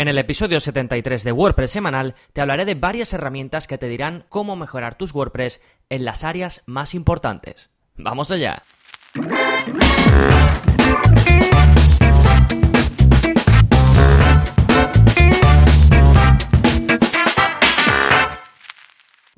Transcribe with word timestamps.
En 0.00 0.08
el 0.08 0.16
episodio 0.16 0.60
73 0.60 1.24
de 1.24 1.32
WordPress 1.32 1.72
semanal 1.72 2.14
te 2.32 2.40
hablaré 2.40 2.64
de 2.64 2.74
varias 2.74 3.12
herramientas 3.12 3.66
que 3.66 3.76
te 3.76 3.86
dirán 3.86 4.24
cómo 4.30 4.56
mejorar 4.56 4.94
tus 4.94 5.12
WordPress 5.14 5.60
en 5.90 6.06
las 6.06 6.24
áreas 6.24 6.62
más 6.64 6.94
importantes. 6.94 7.68
¡Vamos 7.96 8.30
allá! 8.30 8.62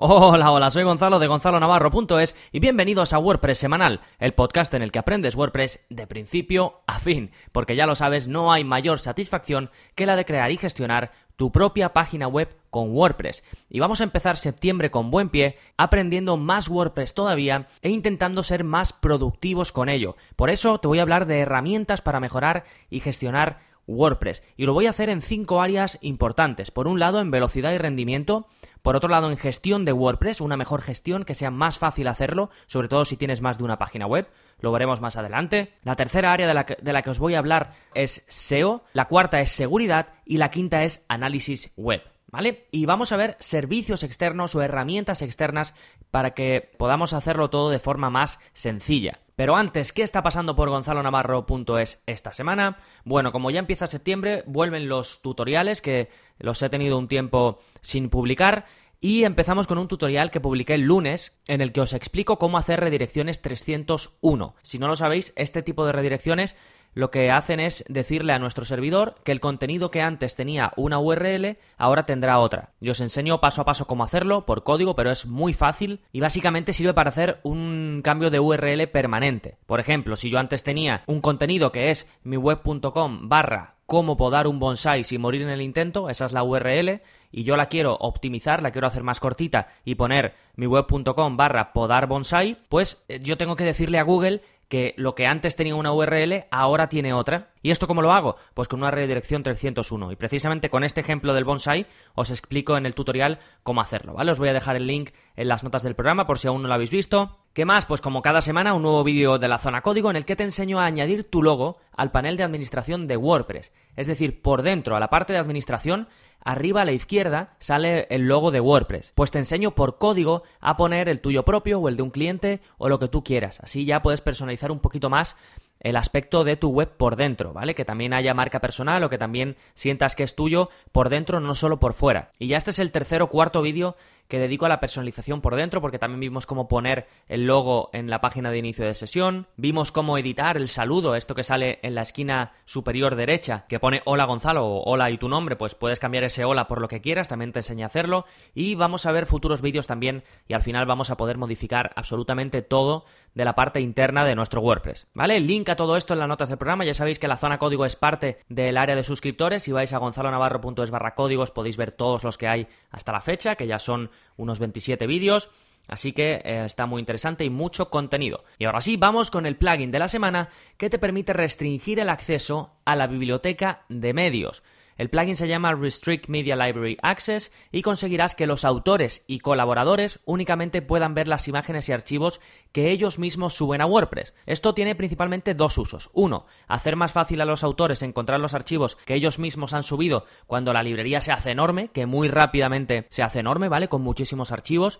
Hola, 0.04 0.50
hola, 0.50 0.68
soy 0.72 0.82
Gonzalo 0.82 1.20
de 1.20 1.28
gonzalonavarro.es 1.28 2.34
y 2.50 2.58
bienvenidos 2.58 3.12
a 3.12 3.20
WordPress 3.20 3.58
Semanal, 3.58 4.00
el 4.18 4.34
podcast 4.34 4.74
en 4.74 4.82
el 4.82 4.90
que 4.90 4.98
aprendes 4.98 5.36
WordPress 5.36 5.86
de 5.90 6.08
principio 6.08 6.80
a 6.88 6.98
fin, 6.98 7.30
porque 7.52 7.76
ya 7.76 7.86
lo 7.86 7.94
sabes, 7.94 8.26
no 8.26 8.52
hay 8.52 8.64
mayor 8.64 8.98
satisfacción 8.98 9.70
que 9.94 10.06
la 10.06 10.16
de 10.16 10.24
crear 10.24 10.50
y 10.50 10.56
gestionar 10.56 11.12
tu 11.36 11.52
propia 11.52 11.92
página 11.92 12.26
web 12.26 12.48
con 12.68 12.90
WordPress. 12.90 13.44
Y 13.70 13.78
vamos 13.78 14.00
a 14.00 14.04
empezar 14.04 14.36
septiembre 14.36 14.90
con 14.90 15.12
buen 15.12 15.28
pie, 15.28 15.56
aprendiendo 15.76 16.36
más 16.36 16.68
WordPress 16.68 17.14
todavía 17.14 17.68
e 17.80 17.90
intentando 17.90 18.42
ser 18.42 18.64
más 18.64 18.92
productivos 18.92 19.70
con 19.70 19.88
ello. 19.88 20.16
Por 20.34 20.50
eso 20.50 20.78
te 20.78 20.88
voy 20.88 20.98
a 20.98 21.02
hablar 21.02 21.26
de 21.26 21.38
herramientas 21.38 22.02
para 22.02 22.18
mejorar 22.18 22.64
y 22.90 22.98
gestionar 22.98 23.60
WordPress. 23.86 24.42
Y 24.56 24.66
lo 24.66 24.74
voy 24.74 24.86
a 24.86 24.90
hacer 24.90 25.08
en 25.08 25.22
cinco 25.22 25.60
áreas 25.60 25.98
importantes. 26.00 26.70
Por 26.70 26.88
un 26.88 26.98
lado, 26.98 27.20
en 27.20 27.30
velocidad 27.30 27.72
y 27.72 27.78
rendimiento. 27.78 28.46
Por 28.82 28.96
otro 28.96 29.08
lado, 29.08 29.30
en 29.30 29.36
gestión 29.36 29.84
de 29.84 29.92
WordPress, 29.92 30.40
una 30.40 30.56
mejor 30.56 30.82
gestión 30.82 31.24
que 31.24 31.34
sea 31.34 31.50
más 31.50 31.78
fácil 31.78 32.08
hacerlo, 32.08 32.50
sobre 32.66 32.88
todo 32.88 33.04
si 33.04 33.16
tienes 33.16 33.40
más 33.40 33.58
de 33.58 33.64
una 33.64 33.78
página 33.78 34.06
web. 34.06 34.28
Lo 34.60 34.72
veremos 34.72 35.00
más 35.00 35.16
adelante. 35.16 35.74
La 35.82 35.96
tercera 35.96 36.32
área 36.32 36.46
de 36.46 36.54
la, 36.54 36.66
que, 36.66 36.76
de 36.80 36.92
la 36.92 37.02
que 37.02 37.10
os 37.10 37.18
voy 37.18 37.34
a 37.34 37.38
hablar 37.38 37.72
es 37.94 38.24
SEO. 38.28 38.82
La 38.92 39.06
cuarta 39.08 39.40
es 39.40 39.50
seguridad. 39.50 40.08
Y 40.24 40.38
la 40.38 40.50
quinta 40.50 40.84
es 40.84 41.04
análisis 41.08 41.72
web. 41.76 42.11
¿Vale? 42.32 42.66
Y 42.70 42.86
vamos 42.86 43.12
a 43.12 43.18
ver 43.18 43.36
servicios 43.40 44.02
externos 44.02 44.54
o 44.54 44.62
herramientas 44.62 45.20
externas 45.20 45.74
para 46.10 46.32
que 46.32 46.70
podamos 46.78 47.12
hacerlo 47.12 47.50
todo 47.50 47.68
de 47.68 47.78
forma 47.78 48.08
más 48.08 48.38
sencilla. 48.54 49.20
Pero 49.36 49.54
antes, 49.54 49.92
¿qué 49.92 50.02
está 50.02 50.22
pasando 50.22 50.56
por 50.56 50.70
gonzalonavarro.es 50.70 52.02
esta 52.06 52.32
semana? 52.32 52.78
Bueno, 53.04 53.32
como 53.32 53.50
ya 53.50 53.58
empieza 53.58 53.86
septiembre, 53.86 54.44
vuelven 54.46 54.88
los 54.88 55.20
tutoriales 55.20 55.82
que 55.82 56.08
los 56.38 56.62
he 56.62 56.70
tenido 56.70 56.96
un 56.98 57.06
tiempo 57.06 57.60
sin 57.82 58.08
publicar. 58.08 58.64
Y 59.04 59.24
empezamos 59.24 59.66
con 59.66 59.78
un 59.78 59.88
tutorial 59.88 60.30
que 60.30 60.38
publiqué 60.38 60.74
el 60.74 60.82
lunes 60.82 61.36
en 61.48 61.60
el 61.60 61.72
que 61.72 61.80
os 61.80 61.92
explico 61.92 62.38
cómo 62.38 62.56
hacer 62.56 62.78
redirecciones 62.78 63.42
301. 63.42 64.54
Si 64.62 64.78
no 64.78 64.86
lo 64.86 64.94
sabéis, 64.94 65.32
este 65.34 65.60
tipo 65.64 65.84
de 65.84 65.90
redirecciones 65.90 66.54
lo 66.94 67.10
que 67.10 67.32
hacen 67.32 67.58
es 67.58 67.84
decirle 67.88 68.32
a 68.32 68.38
nuestro 68.38 68.64
servidor 68.64 69.16
que 69.24 69.32
el 69.32 69.40
contenido 69.40 69.90
que 69.90 70.02
antes 70.02 70.36
tenía 70.36 70.72
una 70.76 71.00
URL 71.00 71.56
ahora 71.78 72.06
tendrá 72.06 72.38
otra. 72.38 72.74
Yo 72.80 72.92
os 72.92 73.00
enseño 73.00 73.40
paso 73.40 73.62
a 73.62 73.64
paso 73.64 73.88
cómo 73.88 74.04
hacerlo 74.04 74.46
por 74.46 74.62
código, 74.62 74.94
pero 74.94 75.10
es 75.10 75.26
muy 75.26 75.52
fácil 75.52 76.02
y 76.12 76.20
básicamente 76.20 76.72
sirve 76.72 76.94
para 76.94 77.10
hacer 77.10 77.40
un 77.42 78.02
cambio 78.04 78.30
de 78.30 78.38
URL 78.38 78.86
permanente. 78.86 79.56
Por 79.66 79.80
ejemplo, 79.80 80.14
si 80.14 80.30
yo 80.30 80.38
antes 80.38 80.62
tenía 80.62 81.02
un 81.08 81.20
contenido 81.20 81.72
que 81.72 81.90
es 81.90 82.08
miweb.com 82.22 83.28
barra 83.28 83.74
cómo 83.92 84.16
podar 84.16 84.46
un 84.46 84.58
bonsai 84.58 85.04
sin 85.04 85.20
morir 85.20 85.42
en 85.42 85.50
el 85.50 85.60
intento, 85.60 86.08
esa 86.08 86.24
es 86.24 86.32
la 86.32 86.44
URL, 86.44 87.02
y 87.32 87.44
yo 87.44 87.56
la 87.56 87.66
quiero 87.66 87.96
optimizar, 87.98 88.62
la 88.62 88.70
quiero 88.70 88.86
hacer 88.86 89.02
más 89.02 89.18
cortita 89.18 89.68
y 89.84 89.96
poner 89.96 90.34
miweb.com 90.54 91.36
barra 91.36 91.72
podar 91.72 92.06
bonsai, 92.06 92.58
pues 92.68 93.04
eh, 93.08 93.18
yo 93.22 93.36
tengo 93.36 93.56
que 93.56 93.64
decirle 93.64 93.98
a 93.98 94.04
Google 94.04 94.42
que 94.72 94.94
lo 94.96 95.14
que 95.14 95.26
antes 95.26 95.54
tenía 95.54 95.74
una 95.74 95.92
URL 95.92 96.46
ahora 96.50 96.88
tiene 96.88 97.12
otra. 97.12 97.50
¿Y 97.60 97.72
esto 97.72 97.86
cómo 97.86 98.00
lo 98.00 98.10
hago? 98.10 98.36
Pues 98.54 98.68
con 98.68 98.80
una 98.80 98.90
redirección 98.90 99.42
301. 99.42 100.12
Y 100.12 100.16
precisamente 100.16 100.70
con 100.70 100.82
este 100.82 101.02
ejemplo 101.02 101.34
del 101.34 101.44
bonsai 101.44 101.86
os 102.14 102.30
explico 102.30 102.78
en 102.78 102.86
el 102.86 102.94
tutorial 102.94 103.38
cómo 103.62 103.82
hacerlo, 103.82 104.14
¿vale? 104.14 104.32
Os 104.32 104.38
voy 104.38 104.48
a 104.48 104.54
dejar 104.54 104.76
el 104.76 104.86
link 104.86 105.10
en 105.36 105.48
las 105.48 105.62
notas 105.62 105.82
del 105.82 105.94
programa 105.94 106.26
por 106.26 106.38
si 106.38 106.48
aún 106.48 106.62
no 106.62 106.68
lo 106.68 106.74
habéis 106.74 106.90
visto. 106.90 107.36
¿Qué 107.52 107.66
más? 107.66 107.84
Pues 107.84 108.00
como 108.00 108.22
cada 108.22 108.40
semana 108.40 108.72
un 108.72 108.80
nuevo 108.80 109.04
vídeo 109.04 109.38
de 109.38 109.46
la 109.46 109.58
zona 109.58 109.82
código 109.82 110.08
en 110.08 110.16
el 110.16 110.24
que 110.24 110.36
te 110.36 110.44
enseño 110.44 110.80
a 110.80 110.86
añadir 110.86 111.28
tu 111.28 111.42
logo 111.42 111.76
al 111.94 112.10
panel 112.10 112.38
de 112.38 112.44
administración 112.44 113.06
de 113.06 113.18
WordPress. 113.18 113.72
Es 113.94 114.06
decir, 114.06 114.40
por 114.40 114.62
dentro, 114.62 114.96
a 114.96 115.00
la 115.00 115.10
parte 115.10 115.34
de 115.34 115.38
administración, 115.38 116.08
arriba 116.44 116.82
a 116.82 116.84
la 116.84 116.92
izquierda 116.92 117.56
sale 117.58 118.06
el 118.10 118.28
logo 118.28 118.50
de 118.50 118.60
WordPress. 118.60 119.12
Pues 119.14 119.30
te 119.30 119.38
enseño 119.38 119.74
por 119.74 119.98
código 119.98 120.42
a 120.60 120.76
poner 120.76 121.08
el 121.08 121.20
tuyo 121.20 121.44
propio 121.44 121.78
o 121.78 121.88
el 121.88 121.96
de 121.96 122.02
un 122.02 122.10
cliente 122.10 122.60
o 122.78 122.88
lo 122.88 122.98
que 122.98 123.08
tú 123.08 123.24
quieras. 123.24 123.60
Así 123.60 123.84
ya 123.84 124.02
puedes 124.02 124.20
personalizar 124.20 124.70
un 124.70 124.80
poquito 124.80 125.10
más 125.10 125.36
el 125.82 125.96
aspecto 125.96 126.44
de 126.44 126.56
tu 126.56 126.70
web 126.70 126.96
por 126.96 127.16
dentro, 127.16 127.52
¿vale? 127.52 127.74
Que 127.74 127.84
también 127.84 128.12
haya 128.12 128.34
marca 128.34 128.60
personal 128.60 129.02
o 129.02 129.10
que 129.10 129.18
también 129.18 129.56
sientas 129.74 130.14
que 130.14 130.22
es 130.22 130.36
tuyo 130.36 130.70
por 130.92 131.08
dentro, 131.08 131.40
no 131.40 131.54
solo 131.54 131.80
por 131.80 131.92
fuera. 131.92 132.30
Y 132.38 132.46
ya 132.46 132.56
este 132.56 132.70
es 132.70 132.78
el 132.78 132.92
tercer 132.92 133.20
o 133.22 133.28
cuarto 133.28 133.62
vídeo 133.62 133.96
que 134.32 134.38
dedico 134.38 134.64
a 134.64 134.70
la 134.70 134.80
personalización 134.80 135.42
por 135.42 135.56
dentro, 135.56 135.82
porque 135.82 135.98
también 135.98 136.20
vimos 136.20 136.46
cómo 136.46 136.66
poner 136.66 137.06
el 137.28 137.46
logo 137.46 137.90
en 137.92 138.08
la 138.08 138.22
página 138.22 138.50
de 138.50 138.56
inicio 138.56 138.86
de 138.86 138.94
sesión, 138.94 139.46
vimos 139.58 139.92
cómo 139.92 140.16
editar 140.16 140.56
el 140.56 140.70
saludo, 140.70 141.16
esto 141.16 141.34
que 141.34 141.44
sale 141.44 141.80
en 141.82 141.94
la 141.94 142.00
esquina 142.00 142.54
superior 142.64 143.14
derecha, 143.14 143.66
que 143.68 143.78
pone 143.78 144.00
hola 144.06 144.24
Gonzalo 144.24 144.64
o 144.64 144.90
hola 144.90 145.10
y 145.10 145.18
tu 145.18 145.28
nombre, 145.28 145.56
pues 145.56 145.74
puedes 145.74 145.98
cambiar 145.98 146.24
ese 146.24 146.46
hola 146.46 146.66
por 146.66 146.80
lo 146.80 146.88
que 146.88 147.02
quieras, 147.02 147.28
también 147.28 147.52
te 147.52 147.58
enseña 147.58 147.84
a 147.84 147.88
hacerlo, 147.88 148.24
y 148.54 148.74
vamos 148.74 149.04
a 149.04 149.12
ver 149.12 149.26
futuros 149.26 149.60
vídeos 149.60 149.86
también, 149.86 150.24
y 150.48 150.54
al 150.54 150.62
final 150.62 150.86
vamos 150.86 151.10
a 151.10 151.18
poder 151.18 151.36
modificar 151.36 151.92
absolutamente 151.94 152.62
todo 152.62 153.04
de 153.34 153.44
la 153.44 153.54
parte 153.54 153.80
interna 153.80 154.24
de 154.24 154.34
nuestro 154.34 154.62
WordPress, 154.62 155.08
¿vale? 155.12 155.36
El 155.36 155.46
link 155.46 155.68
a 155.68 155.76
todo 155.76 155.98
esto 155.98 156.14
en 156.14 156.20
las 156.20 156.28
notas 156.28 156.48
del 156.48 156.56
programa, 156.56 156.86
ya 156.86 156.94
sabéis 156.94 157.18
que 157.18 157.28
la 157.28 157.36
zona 157.36 157.58
código 157.58 157.84
es 157.84 157.96
parte 157.96 158.38
del 158.48 158.78
área 158.78 158.96
de 158.96 159.04
suscriptores, 159.04 159.62
si 159.62 159.72
vais 159.72 159.92
a 159.92 159.98
gonzalonavarro.es 159.98 160.90
barra 160.90 161.14
códigos 161.14 161.50
podéis 161.50 161.76
ver 161.76 161.92
todos 161.92 162.24
los 162.24 162.38
que 162.38 162.48
hay 162.48 162.66
hasta 162.90 163.12
la 163.12 163.20
fecha, 163.20 163.56
que 163.56 163.66
ya 163.66 163.78
son 163.78 164.10
unos 164.36 164.58
27 164.58 165.06
vídeos. 165.06 165.50
Así 165.88 166.12
que 166.12 166.40
eh, 166.44 166.64
está 166.64 166.86
muy 166.86 167.00
interesante 167.00 167.44
y 167.44 167.50
mucho 167.50 167.90
contenido. 167.90 168.44
Y 168.58 168.66
ahora 168.66 168.80
sí, 168.80 168.96
vamos 168.96 169.30
con 169.30 169.46
el 169.46 169.56
plugin 169.56 169.90
de 169.90 169.98
la 169.98 170.08
semana 170.08 170.48
que 170.76 170.90
te 170.90 170.98
permite 170.98 171.32
restringir 171.32 171.98
el 171.98 172.08
acceso 172.08 172.76
a 172.84 172.94
la 172.94 173.06
biblioteca 173.08 173.82
de 173.88 174.14
medios. 174.14 174.62
El 174.96 175.10
plugin 175.10 175.36
se 175.36 175.48
llama 175.48 175.74
Restrict 175.74 176.28
Media 176.28 176.56
Library 176.56 176.96
Access 177.02 177.52
y 177.70 177.82
conseguirás 177.82 178.34
que 178.34 178.46
los 178.46 178.64
autores 178.64 179.24
y 179.26 179.40
colaboradores 179.40 180.20
únicamente 180.24 180.82
puedan 180.82 181.14
ver 181.14 181.28
las 181.28 181.48
imágenes 181.48 181.88
y 181.88 181.92
archivos 181.92 182.40
que 182.72 182.90
ellos 182.90 183.18
mismos 183.18 183.54
suben 183.54 183.80
a 183.80 183.86
WordPress. 183.86 184.34
Esto 184.46 184.74
tiene 184.74 184.94
principalmente 184.94 185.54
dos 185.54 185.78
usos. 185.78 186.10
Uno, 186.12 186.46
hacer 186.68 186.96
más 186.96 187.12
fácil 187.12 187.40
a 187.40 187.44
los 187.44 187.64
autores 187.64 188.02
encontrar 188.02 188.40
los 188.40 188.54
archivos 188.54 188.96
que 189.04 189.14
ellos 189.14 189.38
mismos 189.38 189.72
han 189.72 189.82
subido 189.82 190.26
cuando 190.46 190.72
la 190.72 190.82
librería 190.82 191.20
se 191.20 191.32
hace 191.32 191.50
enorme, 191.50 191.88
que 191.88 192.06
muy 192.06 192.28
rápidamente 192.28 193.06
se 193.10 193.22
hace 193.22 193.40
enorme, 193.40 193.68
¿vale? 193.68 193.88
Con 193.88 194.02
muchísimos 194.02 194.52
archivos. 194.52 194.98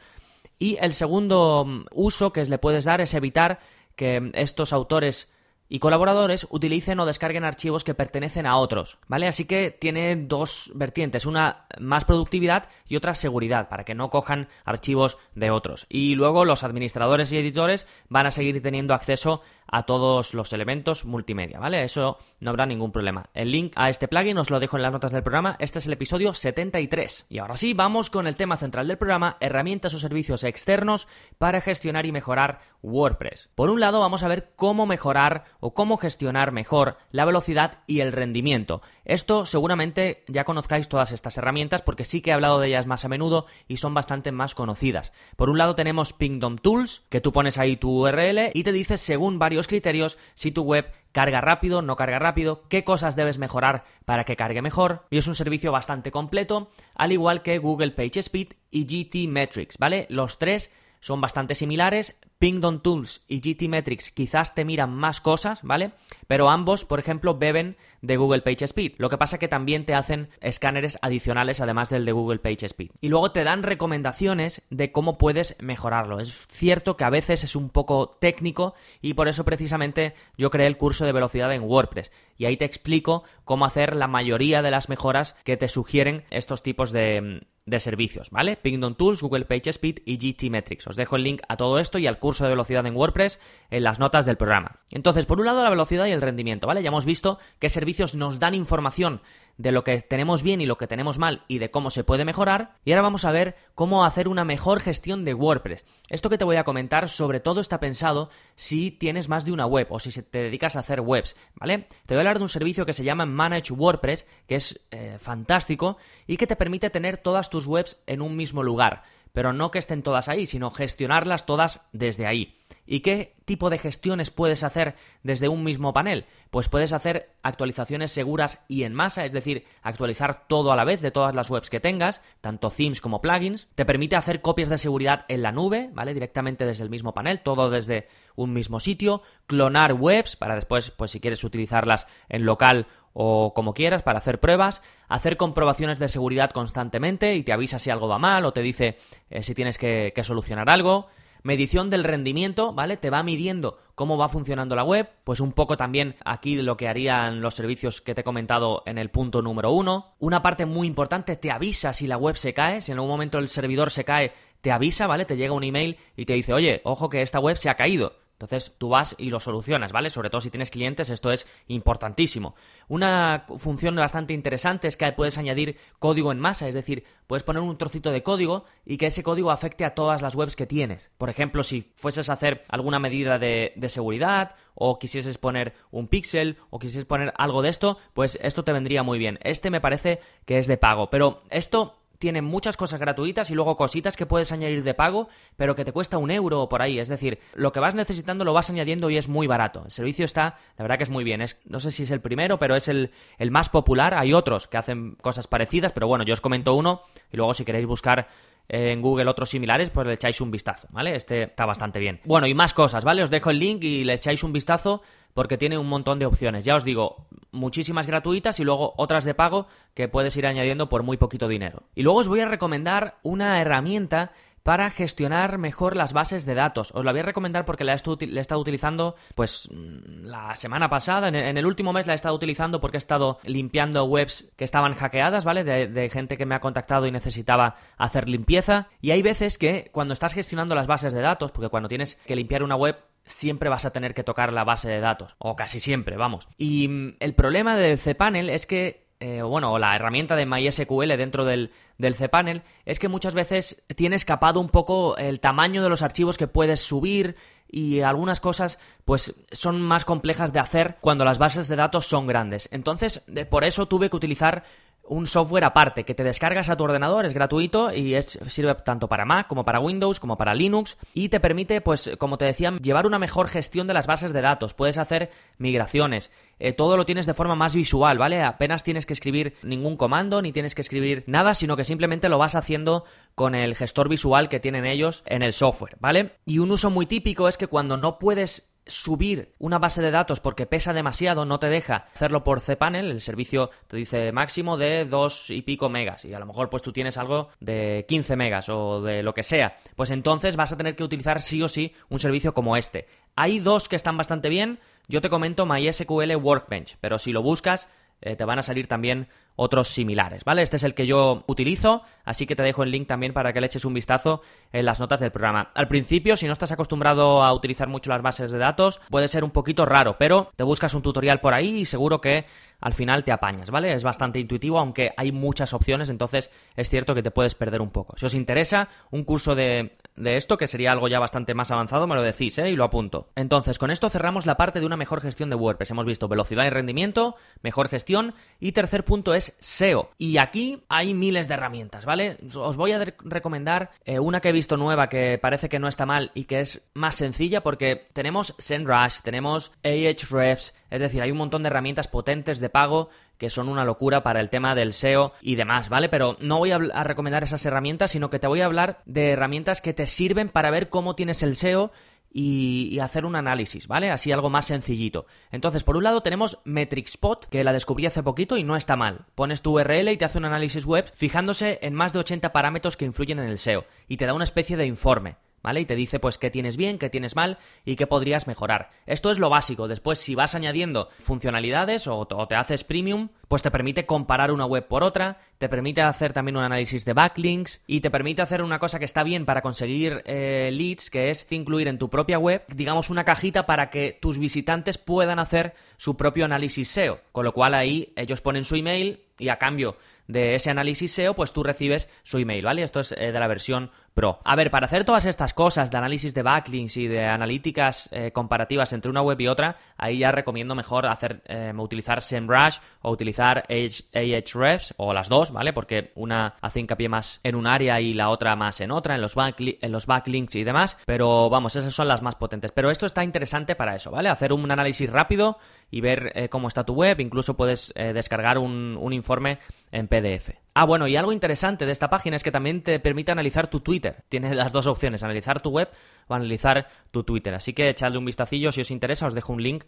Y 0.59 0.77
el 0.81 0.95
segundo 0.95 1.65
mm, 1.67 1.85
uso 1.93 2.33
que 2.33 2.45
le 2.45 2.59
puedes 2.59 2.85
dar 2.85 3.01
es 3.01 3.15
evitar 3.15 3.61
que 3.97 4.31
estos 4.35 4.73
autores 4.73 5.32
y 5.73 5.79
colaboradores 5.79 6.47
utilicen 6.51 7.01
o 7.01 7.07
descarguen 7.07 7.45
archivos 7.45 7.83
que 7.83 7.95
pertenecen 7.95 8.45
a 8.45 8.59
otros, 8.59 8.99
¿vale? 9.09 9.27
Así 9.27 9.47
que 9.47 9.71
tiene 9.71 10.15
dos 10.17 10.71
vertientes, 10.75 11.25
una 11.25 11.65
más 11.81 12.05
productividad 12.05 12.69
y 12.87 12.97
otra 12.97 13.15
seguridad, 13.15 13.71
para 13.71 13.85
que 13.85 13.95
no 13.95 14.11
cojan 14.11 14.49
archivos 14.67 15.17
de 15.35 15.51
otros. 15.51 15.87
Y 15.89 16.15
luego 16.15 16.45
los 16.45 16.63
administradores 16.63 17.33
y 17.33 17.39
editores 17.39 17.87
van 18.11 18.27
a 18.27 18.33
seguir 18.33 18.61
teniendo 18.61 18.93
acceso 18.93 19.41
a 19.67 19.85
todos 19.85 20.35
los 20.35 20.53
elementos 20.53 21.07
multimedia, 21.07 21.59
¿vale? 21.59 21.83
Eso 21.83 22.19
no 22.41 22.51
habrá 22.51 22.67
ningún 22.67 22.93
problema. 22.93 23.25
El 23.33 23.51
link 23.51 23.73
a 23.75 23.89
este 23.89 24.07
plugin 24.07 24.37
os 24.37 24.51
lo 24.51 24.61
dejo 24.61 24.77
en 24.77 24.83
las 24.83 24.93
notas 24.93 25.13
del 25.13 25.23
programa. 25.23 25.57
Este 25.59 25.79
es 25.79 25.87
el 25.87 25.95
episodio 25.95 26.35
73. 26.35 27.27
Y 27.31 27.39
ahora 27.39 27.57
sí, 27.57 27.73
vamos 27.73 28.11
con 28.11 28.27
el 28.27 28.37
tema 28.37 28.59
central 28.59 28.87
del 28.87 28.99
programa, 28.99 29.39
herramientas 29.41 29.95
o 29.95 29.99
servicios 29.99 30.45
externos 30.45 31.09
para 31.39 31.63
gestionar 31.63 32.05
y 32.05 32.13
mejorar 32.13 32.61
WordPress. 32.83 33.49
Por 33.55 33.71
un 33.71 33.81
lado, 33.81 34.01
vamos 34.01 34.23
a 34.23 34.29
ver 34.29 34.53
cómo 34.57 34.87
mejorar 34.87 35.45
o 35.61 35.75
cómo 35.75 35.97
gestionar 35.97 36.53
mejor 36.53 36.99
la 37.11 37.25
velocidad 37.25 37.79
y 37.87 38.01
el 38.01 38.13
rendimiento. 38.13 38.83
Esto 39.05 39.47
seguramente 39.47 40.25
ya 40.29 40.45
conozcáis 40.45 40.89
todas 40.89 41.13
estas 41.13 41.39
herramientas 41.39 41.83
porque 41.83 42.05
sí 42.05 42.21
que 42.21 42.31
he 42.31 42.33
hablado 42.35 42.61
de 42.61 42.69
ellas 42.69 42.87
más 42.87 43.05
a 43.05 43.09
menudo 43.09 43.47
y 43.69 43.79
son 43.79 43.95
bastante 43.95 44.33
más 44.33 44.55
conocidas. 44.55 45.13
Por 45.37 45.51
un 45.51 45.59
lado 45.59 45.75
tenemos 45.75 46.13
Pingdom 46.13 46.59
Tools, 46.59 47.03
que 47.09 47.21
tú 47.21 47.33
pones 47.33 47.59
ahí 47.59 47.77
tu 47.77 48.05
URL 48.05 48.51
y 48.55 48.65
te 48.65 48.73
dice 48.73 48.99
según 48.99 49.39
varios 49.39 49.69
criterios 49.69 50.19
si 50.35 50.51
tu 50.51 50.63
web 50.63 50.93
carga 51.13 51.41
rápido, 51.41 51.83
no 51.83 51.97
carga 51.97 52.19
rápido, 52.19 52.63
qué 52.69 52.85
cosas 52.85 53.17
debes 53.17 53.39
mejorar 53.39 53.85
para 54.05 54.25
que 54.25 54.37
cargue 54.37 54.63
mejor. 54.63 55.05
Y 55.11 55.19
es 55.19 55.27
un 55.27 55.35
servicio 55.35 55.71
bastante 55.71 56.11
completo, 56.11 56.71
al 56.95 57.13
igual 57.13 57.43
que 57.43 57.59
Google 57.59 57.93
PageSpeed 57.93 58.55
y 58.71 58.87
GT 58.87 59.29
Metrics, 59.29 59.79
¿vale? 59.79 60.07
Los 60.09 60.39
tres 60.39 60.71
son 61.01 61.21
bastante 61.21 61.55
similares, 61.55 62.19
Pingdom 62.43 62.81
Tools 62.81 63.25
y 63.29 63.41
GTmetrix 63.41 64.11
quizás 64.11 64.53
te 64.57 64.65
miran 64.65 64.93
más 64.93 65.21
cosas, 65.21 65.63
¿vale? 65.63 65.93
Pero 66.27 66.51
ambos, 66.51 66.85
por 66.85 66.99
ejemplo, 66.99 67.39
beben 67.39 67.77
de 68.01 68.17
Google 68.17 68.43
PageSpeed. 68.43 68.95
Lo 68.99 69.11
que 69.11 69.17
pasa 69.17 69.39
que 69.39 69.47
también 69.47 69.87
te 69.87 69.95
hacen 69.95 70.29
escáneres 70.41 70.99
adicionales 71.03 71.61
además 71.61 71.89
del 71.89 72.05
de 72.05 72.11
Google 72.11 72.41
PageSpeed. 72.41 72.91
Y 73.01 73.11
luego 73.11 73.31
te 73.31 73.45
dan 73.45 73.63
recomendaciones 73.63 74.63
de 74.71 74.91
cómo 74.91 75.19
puedes 75.19 75.55
mejorarlo. 75.63 76.19
Es 76.19 76.49
cierto 76.49 76.97
que 76.97 77.05
a 77.05 77.11
veces 77.11 77.45
es 77.45 77.55
un 77.55 77.71
poco 77.71 78.09
técnico 78.09 78.75
y 79.01 79.15
por 79.15 79.29
eso 79.29 79.45
precisamente 79.45 80.15
yo 80.37 80.51
creé 80.51 80.67
el 80.67 80.79
curso 80.79 81.05
de 81.05 81.13
velocidad 81.13 81.55
en 81.55 81.63
WordPress. 81.63 82.11
Y 82.39 82.47
ahí 82.47 82.57
te 82.57 82.65
explico 82.65 83.23
cómo 83.45 83.67
hacer 83.67 83.95
la 83.95 84.09
mayoría 84.09 84.63
de 84.63 84.73
las 84.73 84.89
mejoras 84.89 85.37
que 85.45 85.57
te 85.57 85.69
sugieren 85.69 86.25
estos 86.31 86.65
tipos 86.65 86.91
de, 86.91 87.47
de 87.65 87.79
servicios, 87.79 88.31
¿vale? 88.31 88.57
Pingdom 88.57 88.95
Tools, 88.95 89.23
Google 89.23 89.45
PageSpeed 89.45 89.99
y 90.05 90.19
GTmetrix. 90.19 90.87
Os 90.89 90.97
dejo 90.97 91.17
el 91.17 91.23
link 91.23 91.43
a 91.49 91.57
todo 91.57 91.79
esto 91.79 91.99
y 91.99 92.07
al 92.07 92.19
curso 92.19 92.45
de 92.45 92.51
velocidad 92.51 92.85
en 92.87 92.97
WordPress 92.97 93.39
en 93.71 93.85
las 93.85 94.01
notas 94.01 94.27
del 94.27 94.37
programa. 94.37 94.81
Entonces, 94.91 95.27
por 95.27 95.39
un 95.39 95.47
lado, 95.47 95.63
la 95.63 95.71
velocidad 95.71 96.07
y 96.07 96.11
el 96.11 96.23
rendimiento, 96.23 96.67
¿vale? 96.67 96.83
Ya 96.83 96.89
hemos 96.89 97.05
visto 97.05 97.39
qué 97.61 97.69
servicios 97.69 98.15
nos 98.15 98.41
dan 98.41 98.55
información 98.55 99.23
de 99.57 99.73
lo 99.73 99.85
que 99.85 99.99
tenemos 100.01 100.43
bien 100.43 100.61
y 100.61 100.67
lo 100.67 100.79
que 100.79 100.87
tenemos 100.87 101.19
mal 101.19 101.45
y 101.49 101.59
de 101.59 101.71
cómo 101.71 101.91
se 101.91 102.05
puede 102.05 102.25
mejorar. 102.25 102.77
Y 102.85 102.93
ahora 102.93 103.03
vamos 103.03 103.25
a 103.25 103.33
ver 103.33 103.57
cómo 103.75 104.05
hacer 104.05 104.29
una 104.29 104.45
mejor 104.45 104.81
gestión 104.81 105.25
de 105.25 105.35
WordPress. 105.35 105.85
Esto 106.09 106.31
que 106.31 106.39
te 106.39 106.45
voy 106.45 106.57
a 106.57 106.65
comentar 106.65 107.09
sobre 107.09 107.41
todo 107.41 107.61
está 107.61 107.81
pensado 107.81 108.31
si 108.55 108.91
tienes 108.91 109.29
más 109.29 109.45
de 109.45 109.53
una 109.53 109.67
web 109.67 109.87
o 109.91 109.99
si 109.99 110.11
te 110.23 110.39
dedicas 110.39 110.77
a 110.77 110.81
hacer 110.81 111.01
webs, 111.01 111.37
¿vale? 111.55 111.89
Te 112.07 112.15
voy 112.15 112.19
a 112.19 112.21
hablar 112.21 112.39
de 112.39 112.45
un 112.45 112.49
servicio 112.49 112.87
que 112.87 112.95
se 112.95 113.05
llama 113.05 113.27
Manage 113.27 113.73
WordPress, 113.73 114.27
que 114.47 114.57
es 114.57 114.85
eh, 114.91 115.19
fantástico 115.21 115.97
y 116.27 116.37
que 116.37 116.47
te 116.47 116.57
permite 116.57 116.91
tener 116.91 117.19
todas 117.19 117.51
tus 117.51 117.67
webs 117.67 118.03
en 118.07 118.23
un 118.23 118.37
mismo 118.37 118.63
lugar. 118.63 119.03
Pero 119.33 119.53
no 119.53 119.71
que 119.71 119.79
estén 119.79 120.03
todas 120.03 120.29
ahí, 120.29 120.47
sino 120.47 120.71
gestionarlas 120.71 121.47
todas 121.47 121.81
desde 121.93 122.27
ahí. 122.27 122.62
¿Y 122.85 123.01
qué 123.01 123.35
tipo 123.45 123.71
de 123.71 123.79
gestiones 123.79 124.31
puedes 124.31 124.65
hacer 124.65 124.97
desde 125.23 125.49
un 125.49 125.63
mismo 125.63 125.93
panel? 125.93 126.27
Pues 126.51 126.69
puedes 126.69 126.93
hacer 126.93 127.31
actualizaciones 127.43 128.11
seguras 128.11 128.59
y 128.67 128.83
en 128.83 128.93
masa, 128.93 129.25
es 129.25 129.33
decir, 129.33 129.65
actualizar 129.83 130.49
todo 130.49 130.73
a 130.73 130.77
la 130.77 130.85
vez 130.85 131.01
de 131.01 131.13
todas 131.13 131.35
las 131.35 131.49
webs 131.49 131.71
que 131.71 131.81
tengas, 131.81 132.23
tanto 132.41 132.71
themes 132.71 133.01
como 133.01 133.21
plugins. 133.21 133.69
Te 133.77 133.85
permite 133.85 134.17
hacer 134.17 134.43
copias 134.43 134.69
de 134.69 134.79
seguridad 134.79 135.25
en 135.29 135.43
la 135.43 135.53
nube, 135.53 135.91
¿vale? 135.93 136.13
Directamente 136.13 136.67
desde 136.67 136.83
el 136.83 136.91
mismo 136.91 137.15
panel, 137.15 137.41
todo 137.41 137.71
desde 137.71 138.09
un 138.35 138.53
mismo 138.53 138.81
sitio. 138.81 139.23
Clonar 139.47 139.93
webs 139.93 140.35
para 140.35 140.57
después, 140.57 140.91
pues 140.91 141.13
si 141.13 141.21
quieres 141.21 141.45
utilizarlas 141.45 142.09
en 142.29 142.45
local 142.45 142.89
o 143.13 143.55
como 143.55 143.75
quieras 143.75 144.03
para 144.03 144.19
hacer 144.19 144.41
pruebas, 144.41 144.83
hacer 145.09 145.37
comprobaciones 145.37 145.99
de 146.01 146.09
seguridad 146.09 146.51
constantemente 146.51 147.37
y 147.37 147.45
te 147.45 147.53
avisa 147.53 147.79
si 147.79 147.91
algo 147.91 148.09
va 148.09 148.19
mal 148.19 148.45
o 148.45 148.53
te 148.53 148.63
dice 148.63 148.99
eh, 149.31 149.43
si 149.43 149.55
tienes 149.55 149.77
que 149.79 150.13
solucionar 150.25 150.71
algo 150.71 151.09
medición 151.43 151.91
del 151.91 152.05
rendimiento, 152.05 152.73
¿vale? 152.73 152.97
Te 152.97 153.11
va 153.11 153.23
midiendo 153.23 153.79
cómo 153.95 154.17
va 154.17 154.29
funcionando 154.29 154.77
la 154.77 154.85
web, 154.85 155.09
pues 155.25 155.41
un 155.41 155.53
poco 155.53 155.77
también 155.77 156.17
aquí 156.25 156.61
lo 156.61 156.77
que 156.77 156.89
harían 156.89 157.41
los 157.41 157.55
servicios 157.55 158.01
que 158.01 158.15
te 158.15 158.23
he 158.23 158.25
comentado 158.25 158.83
en 158.87 158.99
el 158.99 159.11
punto 159.11 159.43
número 159.43 159.73
uno. 159.73 160.15
Una 160.19 160.43
parte 160.43 160.67
muy 160.67 160.87
importante, 160.87 161.37
te 161.37 161.51
avisa 161.51 161.93
si 161.93 162.07
la 162.07 162.17
web 162.17 162.37
se 162.37 162.55
cae, 162.55 162.81
si 162.81 162.93
en 162.93 162.99
algún 162.99 163.11
momento 163.11 163.39
el 163.39 163.49
servidor 163.49 163.91
se 163.91 164.05
cae, 164.05 164.33
te 164.61 164.73
avisa, 164.73 165.07
¿vale? 165.07 165.25
Te 165.25 165.37
llega 165.37 165.53
un 165.53 165.65
email 165.65 165.99
y 166.17 166.25
te 166.25 166.35
dice, 166.35 166.53
oye, 166.53 166.81
ojo 166.85 167.09
que 167.09 167.23
esta 167.23 167.41
web 167.41 167.57
se 167.57 167.69
ha 167.69 167.77
caído. 167.77 168.22
Entonces 168.43 168.75
tú 168.77 168.89
vas 168.89 169.15
y 169.19 169.31
lo 169.31 169.39
solucionas, 169.39 169.93
¿vale? 169.93 170.11
Sobre 170.11 170.29
todo 170.29 170.41
si 170.41 170.51
tienes 170.51 170.73
clientes, 170.73 171.11
esto 171.11 171.31
es 171.31 171.47
importantísimo. 171.69 172.57
Una 172.89 173.47
función 173.59 173.95
bastante 173.95 174.35
interesante 174.35 174.89
es 174.89 174.97
que 174.97 175.13
puedes 175.13 175.39
añadir 175.39 175.77
código 176.01 176.33
en 176.33 176.41
masa, 176.41 176.67
es 176.67 176.75
decir, 176.75 177.05
puedes 177.29 177.45
poner 177.45 177.63
un 177.63 177.79
trocito 177.79 178.11
de 178.11 178.25
código 178.25 178.65
y 178.85 178.97
que 178.97 179.07
ese 179.07 179.23
código 179.23 179.53
afecte 179.53 179.85
a 179.85 179.95
todas 179.95 180.23
las 180.23 180.35
webs 180.35 180.57
que 180.57 180.67
tienes. 180.67 181.13
Por 181.19 181.31
ejemplo, 181.31 181.63
si 181.63 181.93
fueses 181.95 182.29
a 182.29 182.33
hacer 182.33 182.65
alguna 182.67 182.99
medida 182.99 183.39
de, 183.39 183.75
seguridad 183.87 184.57
o 184.75 184.99
quisieses 184.99 185.39
poner 185.39 185.75
un 185.93 186.09
pixel 186.09 186.57
o 186.71 186.81
quisieses 186.81 187.05
poner 187.05 187.33
algo 187.37 187.63
de 187.63 187.69
esto, 187.69 187.99
pues 188.13 188.41
esto 188.43 188.65
te 188.65 188.73
vendría 188.73 189.05
muy 189.05 189.21
bien. 189.21 189.39
Este 189.45 189.71
me 189.71 189.81
parece 189.81 190.19
que 190.47 190.59
es 190.59 190.67
de 190.67 190.79
pago, 190.79 191.11
pero 191.11 191.45
esto 191.49 192.02
tiene 192.23 192.41
muchas 192.41 192.77
cosas 192.77 193.01
gratuitas 193.01 193.51
y 193.51 193.55
luego 193.57 193.77
cositas 193.77 194.17
que 194.17 194.27
puedes 194.27 194.53
añadir 194.53 194.85
de 194.85 194.95
pago, 194.95 195.29
pero 195.57 195.75
que 195.75 195.85
te 195.85 195.91
cuesta 195.91 196.19
un 196.19 196.31
euro 196.31 196.63
o 196.63 196.69
por 196.69 196.81
ahí. 196.81 197.01
Es 197.01 197.09
decir, 197.09 197.41
lo 197.53 197.73
que 197.73 197.81
vas 197.81 197.97
necesitando 197.97 198.45
lo 198.45 198.53
vas 198.53 198.71
añadiendo 198.71 199.11
y 199.11 199.17
es 199.17 199.29
muy 199.29 199.49
barato. 199.49 199.83
El 199.87 199.91
servicio 199.91 200.25
está, 200.25 200.57
la 200.79 200.85
verdad 200.85 200.99
que 200.99 201.03
es 201.03 201.11
muy 201.11 201.25
bien. 201.25 201.43
Es, 201.43 201.61
no 201.65 201.81
sé 201.81 201.91
si 201.91 202.05
es 202.05 202.13
el 202.13 202.21
primero, 202.21 202.61
pero 202.61 202.77
es 202.77 202.87
el, 202.87 203.11
el 203.39 203.51
más 203.51 203.71
popular. 203.71 204.15
Hay 204.15 204.33
otros 204.33 204.69
que 204.69 204.77
hacen 204.77 205.17
cosas 205.21 205.49
parecidas, 205.49 205.91
pero 205.91 206.07
bueno, 206.07 206.23
yo 206.23 206.33
os 206.33 206.41
comento 206.41 206.75
uno 206.75 207.03
y 207.33 207.39
luego 207.39 207.55
si 207.55 207.65
queréis 207.65 207.87
buscar 207.87 208.29
en 208.69 209.03
Google 209.03 209.29
otros 209.29 209.51
similares, 209.51 209.91
pues 209.91 210.07
le 210.07 210.13
echáis 210.13 210.41
un 210.41 210.53
vistazo, 210.53 210.87
¿vale? 210.93 211.17
Este 211.17 211.43
está 211.43 211.67
bastante 211.67 211.99
bien. 211.99 212.21
Bueno, 212.25 212.47
y 212.47 212.55
más 212.55 212.73
cosas, 212.73 213.03
¿vale? 213.03 213.25
Os 213.25 213.31
dejo 213.31 213.51
el 213.51 213.59
link 213.59 213.83
y 213.83 214.05
le 214.05 214.15
echáis 214.15 214.45
un 214.45 214.53
vistazo 214.53 215.03
porque 215.35 215.59
tiene 215.59 215.77
un 215.77 215.89
montón 215.89 216.21
de 216.21 216.27
opciones. 216.27 216.65
Ya 216.65 216.77
os 216.77 216.85
digo, 216.85 217.27
muchísimas 217.53 218.07
gratuitas 218.07 218.59
y 218.59 218.65
luego 218.65 218.95
otras 218.97 219.25
de 219.25 219.35
pago 219.35 219.67
que 219.95 220.09
puedes 220.09 220.37
ir 220.37 220.47
añadiendo 220.47 220.89
por 220.89 221.03
muy 221.03 221.17
poquito 221.19 221.49
dinero. 221.49 221.85
Y 221.95 222.03
luego 222.03 222.19
os 222.19 222.29
voy 222.29 222.41
a 222.41 222.49
recomendar 222.49 223.19
una 223.23 223.61
herramienta 223.61 224.33
para 224.63 224.91
gestionar 224.91 225.59
mejor 225.59 225.97
las 225.97 226.13
bases 226.13 226.47
de 226.47 226.55
datos. 226.55 226.93
Os 226.95 227.05
la 227.05 227.13
voy 227.13 227.21
a 227.21 227.25
recomendar 227.25 227.65
porque 227.65 227.85
la 227.85 227.93
he, 227.93 227.97
estado 227.97 228.61
utilizando 228.61 229.17
pues 229.35 229.69
mm, 229.71 230.25
la 230.25 230.55
semana 230.55 230.89
pasada, 230.89 231.29
en 231.29 231.59
el, 231.59 231.67
último 231.67 231.93
mes 231.93 232.07
la 232.07 232.13
he 232.13 232.17
estado 232.17 232.35
utilizando 232.35 232.81
porque 232.81 232.97
he 232.97 232.99
estado 232.99 233.39
limpiando 233.45 234.05
webs 234.05 234.53
que 234.57 234.65
estaban 234.65 234.95
hackeadas, 234.95 235.45
¿vale? 235.45 235.65
De, 235.65 235.89
de, 235.89 236.11
gente 236.11 236.37
que 236.37 236.47
me 236.47 236.55
ha 236.55 236.61
contactado 236.61 237.07
y 237.07 237.11
necesitaba 237.11 237.77
hacer 237.97 238.29
limpieza. 238.29 238.89
Y 239.01 239.11
hay 239.11 239.23
veces 239.23 239.59
que 239.59 239.91
cuando 239.93 240.15
estás 240.15 240.35
gestionando 240.35 240.75
las 240.75 240.87
bases 240.87 241.13
de 241.13 241.21
datos, 241.21 241.51
porque 241.51 241.69
cuando 241.69 241.89
tienes 241.89 242.17
que 242.27 242.37
limpiar 242.37 242.63
una 242.63 242.77
web 242.77 242.97
siempre 243.25 243.69
vas 243.69 243.85
a 243.85 243.93
tener 243.93 244.15
que 244.15 244.25
tocar 244.25 244.53
la 244.53 244.65
base 244.65 244.89
de 244.89 245.01
datos, 245.01 245.35
o 245.39 245.57
casi 245.57 245.81
siempre, 245.81 246.17
vamos. 246.17 246.49
Y 246.57 246.89
mm, 246.89 247.17
el 247.21 247.35
problema 247.35 247.77
del 247.77 247.99
cPanel 247.99 248.51
es 248.51 248.67
que, 248.67 249.07
eh, 249.21 249.43
bueno, 249.43 249.79
la 249.79 249.95
herramienta 249.95 250.37
de 250.37 250.47
MySQL 250.47 251.17
dentro 251.17 251.45
del, 251.45 251.73
del 251.99 252.17
cPanel, 252.17 252.63
es 252.85 252.99
que 252.99 253.09
muchas 253.09 253.35
veces 253.35 253.83
tiene 253.97 254.17
escapado 254.17 254.61
un 254.61 254.69
poco 254.69 255.17
el 255.17 255.41
tamaño 255.41 255.83
de 255.83 255.89
los 255.89 256.03
archivos 256.03 256.37
que 256.37 256.49
puedes 256.49 256.81
subir 256.81 257.37
y 257.73 258.01
algunas 258.01 258.41
cosas 258.41 258.79
pues 259.07 259.35
son 259.51 259.81
más 259.81 260.05
complejas 260.05 260.53
de 260.53 260.61
hacer 260.61 260.99
cuando 261.01 261.25
las 261.25 261.39
bases 261.39 261.69
de 261.69 261.77
datos 261.77 262.07
son 262.07 262.27
grandes. 262.27 262.69
Entonces, 262.71 263.25
por 263.49 263.65
eso 263.65 263.87
tuve 263.87 264.11
que 264.11 264.17
utilizar 264.17 264.65
un 265.05 265.27
software 265.27 265.65
aparte 265.65 266.05
que 266.05 266.15
te 266.15 266.25
descargas 266.25 266.69
a 266.71 266.77
tu 266.77 266.85
ordenador, 266.85 267.27
es 267.27 267.35
gratuito 267.35 267.93
y 267.93 268.15
es, 268.15 268.39
sirve 268.47 268.75
tanto 268.77 269.09
para 269.09 269.25
Mac 269.25 269.47
como 269.47 269.65
para 269.65 269.81
Windows 269.81 270.21
como 270.21 270.37
para 270.37 270.55
Linux 270.55 270.97
y 271.15 271.29
te 271.29 271.41
permite, 271.41 271.81
pues 271.81 272.11
como 272.19 272.39
te 272.39 272.45
decía, 272.45 272.73
llevar 272.81 273.07
una 273.07 273.19
mejor 273.19 273.49
gestión 273.49 273.87
de 273.87 273.95
las 273.95 274.07
bases 274.07 274.33
de 274.33 274.41
datos. 274.41 274.75
Puedes 274.75 274.99
hacer 274.99 275.31
migraciones, 275.59 276.31
eh, 276.59 276.73
todo 276.73 276.97
lo 276.97 277.05
tienes 277.05 277.27
de 277.27 277.35
forma 277.35 277.57
más 277.57 277.75
visual, 277.75 278.19
¿vale? 278.19 278.43
Apenas 278.43 278.85
tienes 278.85 279.07
que 279.07 279.13
escribir 279.13 279.55
ningún 279.63 279.97
comando 279.97 280.41
ni 280.41 280.53
tienes 280.53 280.75
que 280.75 280.83
escribir 280.83 281.25
nada, 281.27 281.55
sino 281.55 281.77
que 281.77 281.85
simplemente 281.85 282.29
lo 282.29 282.39
vas 282.39 282.55
haciendo 282.55 283.05
con 283.35 283.55
el 283.55 283.75
gestor 283.75 284.09
visual 284.09 284.49
que 284.49 284.61
tienen 284.61 284.87
ellos 284.87 285.25
en 285.27 285.43
el 285.43 285.53
software, 285.53 285.97
¿vale? 286.01 286.37
Y 286.47 286.59
un 286.59 286.71
uso 286.71 286.91
muy 286.91 287.07
típico 287.07 287.49
es 287.49 287.57
que 287.57 287.67
cuando 287.67 287.97
no 287.97 288.19
puedes 288.19 288.72
subir 288.87 289.55
una 289.59 289.79
base 289.79 290.03
de 290.03 290.11
datos 290.11 290.41
porque 290.41 290.67
pesa 290.67 290.93
demasiado, 290.93 291.45
no 291.45 291.59
te 291.59 291.69
deja 291.69 292.09
hacerlo 292.15 292.45
por 292.45 292.61
cPanel, 292.61 293.11
el 293.11 293.21
servicio 293.21 293.71
te 293.87 293.97
dice 293.97 294.33
máximo 294.33 294.77
de 294.77 295.05
dos 295.05 295.51
y 295.51 295.63
pico 295.63 295.89
megas 295.89 296.25
y 296.25 296.35
a 296.35 296.39
lo 296.39 296.47
mejor 296.47 296.69
pues 296.69 296.83
tú 296.83 296.93
tienes 296.93 297.17
algo 297.17 297.51
de 297.61 298.05
15 298.09 298.37
megas 298.37 298.69
o 298.69 299.01
de 299.03 299.23
lo 299.23 299.35
que 299.35 299.43
sea, 299.43 299.79
pues 299.97 300.11
entonces 300.11 300.57
vas 300.57 300.73
a 300.73 300.77
tener 300.77 300.97
que 300.97 301.05
utilizar 301.05 301.41
sí 301.41 301.63
o 301.63 301.69
sí 301.69 301.95
un 302.09 302.19
servicio 302.19 302.55
como 302.55 302.77
este. 302.77 303.07
Hay 303.37 303.61
dos 303.61 303.89
que 303.89 303.97
están 303.97 304.17
bastante 304.17 304.49
bien, 304.49 304.79
yo 305.09 305.21
te 305.21 305.31
comento 305.31 305.67
MySQL 305.67 306.35
Workbench, 306.37 306.97
pero 307.01 307.19
si 307.19 307.33
lo 307.33 307.43
buscas 307.43 307.89
eh, 308.23 308.37
te 308.37 308.45
van 308.45 308.59
a 308.59 308.63
salir 308.63 308.87
también 308.87 309.29
otros 309.57 309.89
similares, 309.89 310.45
¿vale? 310.45 310.63
Este 310.63 310.77
es 310.77 310.83
el 310.83 310.95
que 310.95 311.07
yo 311.07 311.45
utilizo, 311.47 312.03
así 312.25 312.47
que 312.47 312.57
te 312.57 312.63
dejo 312.63 312.83
el 312.83 312.91
link 312.91 313.07
también 313.07 313.33
para 313.33 313.53
que 313.53 313.61
le 313.61 313.67
eches 313.67 313.85
un 313.85 313.93
vistazo 313.93 314.41
en 314.73 314.87
las 314.87 314.99
notas 314.99 315.21
del 315.21 315.31
programa. 315.31 315.71
Al 315.75 315.89
principio, 315.89 316.37
si 316.37 316.47
no 316.47 316.53
estás 316.53 316.73
acostumbrado 316.73 317.43
a 317.43 317.53
utilizar 317.53 317.89
mucho 317.89 318.11
las 318.11 318.23
bases 318.23 318.51
de 318.51 318.59
datos, 318.59 319.01
puede 319.11 319.29
ser 319.29 319.45
un 319.45 319.51
poquito 319.51 319.85
raro, 319.85 320.17
pero 320.19 320.51
te 320.57 320.65
buscas 320.65 320.95
un 320.95 321.03
tutorial 321.03 321.41
por 321.41 321.53
ahí 321.53 321.81
y 321.81 321.85
seguro 321.85 322.21
que 322.21 322.47
al 322.81 322.95
final 322.95 323.25
te 323.25 323.33
apañas, 323.33 323.71
¿vale? 323.71 323.93
Es 323.93 324.03
bastante 324.03 324.41
intuitivo, 324.41 324.79
aunque 324.79 325.13
hay 325.17 325.33
muchas 325.33 325.73
opciones, 325.75 326.09
entonces 326.09 326.51
es 326.75 326.89
cierto 326.89 327.15
que 327.15 327.23
te 327.23 327.31
puedes 327.31 327.55
perder 327.55 327.81
un 327.81 327.91
poco. 327.91 328.17
Si 328.17 328.27
os 328.27 328.35
interesa 328.35 328.89
un 329.11 329.25
curso 329.25 329.55
de, 329.55 329.93
de 330.17 330.37
esto, 330.37 330.59
que 330.59 330.67
sería 330.67 330.93
algo 330.93 331.09
ya 331.09 331.19
bastante 331.19 331.55
más 331.55 331.71
avanzado, 331.71 332.07
me 332.07 332.15
lo 332.15 332.23
decís, 332.23 332.59
¿eh? 332.59 332.71
Y 332.71 332.77
lo 332.77 332.85
apunto. 332.85 333.29
Entonces, 333.35 333.79
con 333.79 333.91
esto 333.91 334.11
cerramos 334.11 334.47
la 334.47 334.57
parte 334.57 334.81
de 334.81 334.87
una 334.87 334.97
mejor 334.97 335.21
gestión 335.21 335.51
de 335.51 335.57
WordPress. 335.57 335.91
Hemos 335.91 336.07
visto 336.07 336.29
velocidad 336.29 336.67
y 336.67 336.71
rendimiento, 336.71 337.37
mejor 337.63 337.89
gestión, 337.89 338.35
y 338.61 338.73
tercer 338.73 339.05
punto 339.05 339.35
es 339.35 339.57
SEO. 339.61 340.11
Y 340.19 340.37
aquí 340.37 340.83
hay 340.89 341.15
miles 341.15 341.49
de 341.49 341.55
herramientas, 341.55 342.05
¿vale? 342.05 342.39
Os 342.55 342.77
voy 342.77 342.93
a 342.93 343.05
recomendar 343.25 343.91
eh, 344.05 344.19
una 344.19 344.41
que 344.41 344.51
he 344.51 344.53
visto 344.53 344.77
nueva 344.77 345.09
que 345.09 345.39
parece 345.39 345.69
que 345.69 345.79
no 345.79 345.89
está 345.89 346.07
mal 346.07 346.31
y 346.35 346.45
que 346.45 346.61
es 346.61 346.83
más 346.95 347.17
sencilla 347.17 347.63
porque 347.63 348.09
tenemos 348.13 348.55
SEMrush, 348.59 349.21
tenemos 349.23 349.73
Ahrefs, 349.83 350.75
es 350.91 351.01
decir, 351.01 351.23
hay 351.23 351.31
un 351.31 351.39
montón 351.39 351.63
de 351.63 351.69
herramientas 351.69 352.09
potentes 352.09 352.61
de 352.61 352.69
pago 352.69 353.09
que 353.43 353.51
son 353.51 353.69
una 353.69 353.85
locura 353.85 354.23
para 354.23 354.39
el 354.39 354.51
tema 354.51 354.77
del 354.77 354.93
SEO 354.93 355.33
y 355.41 355.57
demás, 355.57 355.89
¿vale? 355.89 356.09
Pero 356.09 356.37
no 356.39 356.59
voy 356.59 356.71
a, 356.71 356.79
recomendar 356.79 357.43
esas 357.43 357.67
herramientas, 357.67 358.13
sino 358.13 358.31
que 358.31 358.39
te 358.39 358.47
voy 358.47 358.61
a 358.61 358.67
hablar 358.67 359.03
de 359.05 359.31
herramientas 359.31 359.81
que 359.81 359.93
te 359.93 360.07
sirven 360.07 360.49
para 360.49 360.71
ver 360.71 360.91
cómo 360.91 361.17
tienes 361.17 361.43
el 361.43 361.57
SEO 361.57 361.91
y, 362.33 363.01
hacer 363.01 363.25
un 363.25 363.35
análisis, 363.35 363.89
¿vale? 363.89 364.13
Así 364.13 364.31
algo 364.31 364.49
más 364.49 364.67
sencillito. 364.67 365.27
Entonces, 365.51 365.83
por 365.83 365.97
un 365.97 366.05
lado 366.05 366.21
tenemos 366.21 366.61
MetricSpot, 366.65 367.47
que 367.47 367.65
la 367.65 367.73
descubrí 367.73 368.07
hace 368.07 368.23
poquito 368.23 368.57
y 368.57 368.63
no 368.63 368.77
está 368.77 368.95
mal. 368.95 369.27
Pones 369.35 369.61
tu 369.61 369.77
URL 369.77 370.13
y 370.13 370.17
te 370.17 370.25
hace 370.25 370.39
un 370.39 370.45
análisis 370.45 370.85
web 370.85 371.11
fijándose 371.17 371.81
en 371.83 371.95
más 371.95 372.13
de 372.13 372.21
80 372.21 372.53
parámetros 372.53 372.97
que 372.97 373.07
influyen 373.07 373.41
en 373.41 373.49
el 373.49 373.59
SEO 373.59 373.87
y 374.07 374.19
te 374.19 374.27
da 374.27 374.35
una 374.35 374.45
especie 374.45 374.77
de 374.77 374.87
informe. 374.87 375.35
¿Vale? 375.63 375.81
Y 375.81 375.87
te 375.87 375.97
dice 375.97 376.19
pues 376.19 376.39
qué 376.39 376.51
tienes 376.51 376.77
bien, 376.77 376.99
qué 376.99 377.11
tienes 377.11 377.37
mal 377.37 377.59
y 377.85 377.97
qué 377.97 378.07
podrías 378.07 378.47
mejorar. 378.47 378.91
Esto 379.07 379.31
es 379.31 379.39
lo 379.39 379.51
básico. 379.51 379.89
Después, 379.89 380.19
si 380.19 380.35
vas 380.35 380.55
añadiendo 380.55 381.09
funcionalidades 381.21 382.07
o, 382.07 382.27
te 382.27 382.55
haces 382.55 382.85
premium, 382.85 383.29
pues 383.49 383.63
te 383.63 383.71
permite 383.71 384.07
comparar 384.07 384.51
una 384.51 384.67
web 384.67 384.87
por 384.87 385.03
otra, 385.03 385.39
te 385.59 385.69
permite 385.69 386.03
hacer 386.03 386.33
también 386.33 386.57
un 386.57 386.65
análisis 386.65 387.05
de 387.05 387.13
backlinks 387.13 387.83
y 387.87 388.01
te 388.01 388.11
permite 388.11 388.43
hacer 388.43 388.63
una 388.63 388.79
cosa 388.79 388.99
que 388.99 389.05
está 389.05 389.23
bien 389.23 389.45
para 389.45 389.63
conseguir 389.63 390.23
eh, 390.25 390.71
leads, 390.73 391.11
que 391.11 391.31
es 391.31 391.47
incluir 391.51 391.89
en 391.89 391.99
tu 391.99 392.09
propia 392.11 392.39
web, 392.39 392.65
digamos, 392.69 393.11
una 393.11 393.25
cajita 393.25 393.67
para 393.67 393.91
que 393.91 394.19
tus 394.21 394.39
visitantes 394.39 394.99
puedan 394.99 395.39
hacer 395.39 395.75
su 395.97 396.17
propio 396.17 396.45
análisis 396.45 396.89
SEO. 396.89 397.21
Con 397.33 397.45
lo 397.45 397.53
cual 397.53 397.75
ahí 397.75 398.13
ellos 398.17 398.41
ponen 398.41 398.65
su 398.65 398.77
email 398.77 399.21
y 399.39 399.49
a 399.49 399.59
cambio 399.59 399.97
de 400.33 400.55
ese 400.55 400.71
análisis 400.71 401.13
SEO, 401.13 401.35
pues 401.35 401.53
tú 401.53 401.63
recibes 401.63 402.09
su 402.23 402.39
email, 402.39 402.65
¿vale? 402.65 402.83
Esto 402.83 403.01
es 403.01 403.13
eh, 403.13 403.33
de 403.33 403.41
la 403.41 403.47
versión 403.47 403.91
Pro. 404.15 404.41
A 404.45 404.57
ver, 404.57 404.71
para 404.71 404.85
hacer 404.85 405.05
todas 405.05 405.25
estas 405.25 405.55
cosas 405.55 405.91
de 405.91 405.97
análisis 405.97 406.35
de 406.35 406.43
backlinks 406.43 406.99
y 406.99 407.07
de 407.07 407.25
analíticas 407.25 408.11
eh, 408.13 408.31
comparativas 408.31 408.93
entre 408.93 409.11
una 409.11 409.23
web 409.23 409.41
y 409.41 409.49
otra, 409.49 409.79
ahí 409.97 410.19
ya 410.19 410.31
recomiendo 410.31 410.75
mejor 410.75 411.07
hacer, 411.07 411.43
eh, 411.47 411.73
utilizar 411.75 412.21
SEMrush 412.21 412.77
o 413.01 413.11
utilizar 413.11 413.65
Ahrefs 413.71 414.93
o 414.99 415.15
las 415.15 415.31
dos, 415.31 415.51
¿vale? 415.51 415.73
Porque 415.73 416.13
una 416.15 416.57
hace 416.61 416.81
hincapié 416.81 417.09
más 417.09 417.41
en 417.43 417.55
un 417.55 417.67
área 417.67 418.03
y 418.03 418.13
la 418.13 418.29
otra 418.29 418.55
más 418.55 418.83
en 418.83 418.91
otra, 418.91 419.15
en 419.15 419.23
los, 419.23 419.35
en 419.37 419.93
los 419.93 420.05
backlinks 420.05 420.57
y 420.57 420.65
demás, 420.65 420.99
pero 421.07 421.49
vamos, 421.49 421.75
esas 421.77 421.95
son 421.95 422.09
las 422.09 422.21
más 422.21 422.35
potentes. 422.35 422.71
Pero 422.71 422.91
esto 422.91 423.07
está 423.07 423.25
interesante 423.25 423.75
para 423.77 423.97
eso, 423.97 424.11
¿vale? 424.11 424.29
Hacer 424.29 424.53
un 424.53 424.71
análisis 424.71 425.09
rápido 425.09 425.57
y 425.93 426.01
ver 426.01 426.33
eh, 426.35 426.49
cómo 426.49 426.67
está 426.67 426.83
tu 426.85 426.95
web, 426.95 427.21
incluso 427.21 427.55
puedes 427.55 427.95
descargar 427.95 428.59
un, 428.59 428.99
un 429.01 429.13
informe 429.13 429.59
en 429.93 430.09
PDF. 430.09 430.51
Ah, 430.75 430.85
bueno, 430.85 431.07
y 431.07 431.17
algo 431.17 431.33
interesante 431.33 431.85
de 431.85 431.93
esta 431.93 432.09
página 432.09 432.37
es 432.37 432.43
que 432.43 432.51
también 432.51 432.83
te 432.83 432.99
permite 432.99 433.31
analizar 433.31 433.69
tu 433.69 433.81
Twitter. 433.81 434.25
Tienes 434.29 434.57
las 434.57 434.73
dos 434.73 434.87
opciones, 434.87 435.23
analizar 435.23 435.61
tu 435.61 435.71
web 435.71 435.89
o 436.29 436.35
analizar 436.35 436.89
tu 437.11 437.25
Twitter. 437.25 437.55
Así 437.55 437.75
que 437.75 437.91
echadle 437.91 438.19
un 438.19 438.25
vistacillo 438.25 438.73
si 438.73 438.81
os 438.81 438.91
interesa, 438.91 439.27
os 439.27 439.35
dejo 439.35 439.53
un 439.53 439.63
link 439.63 439.85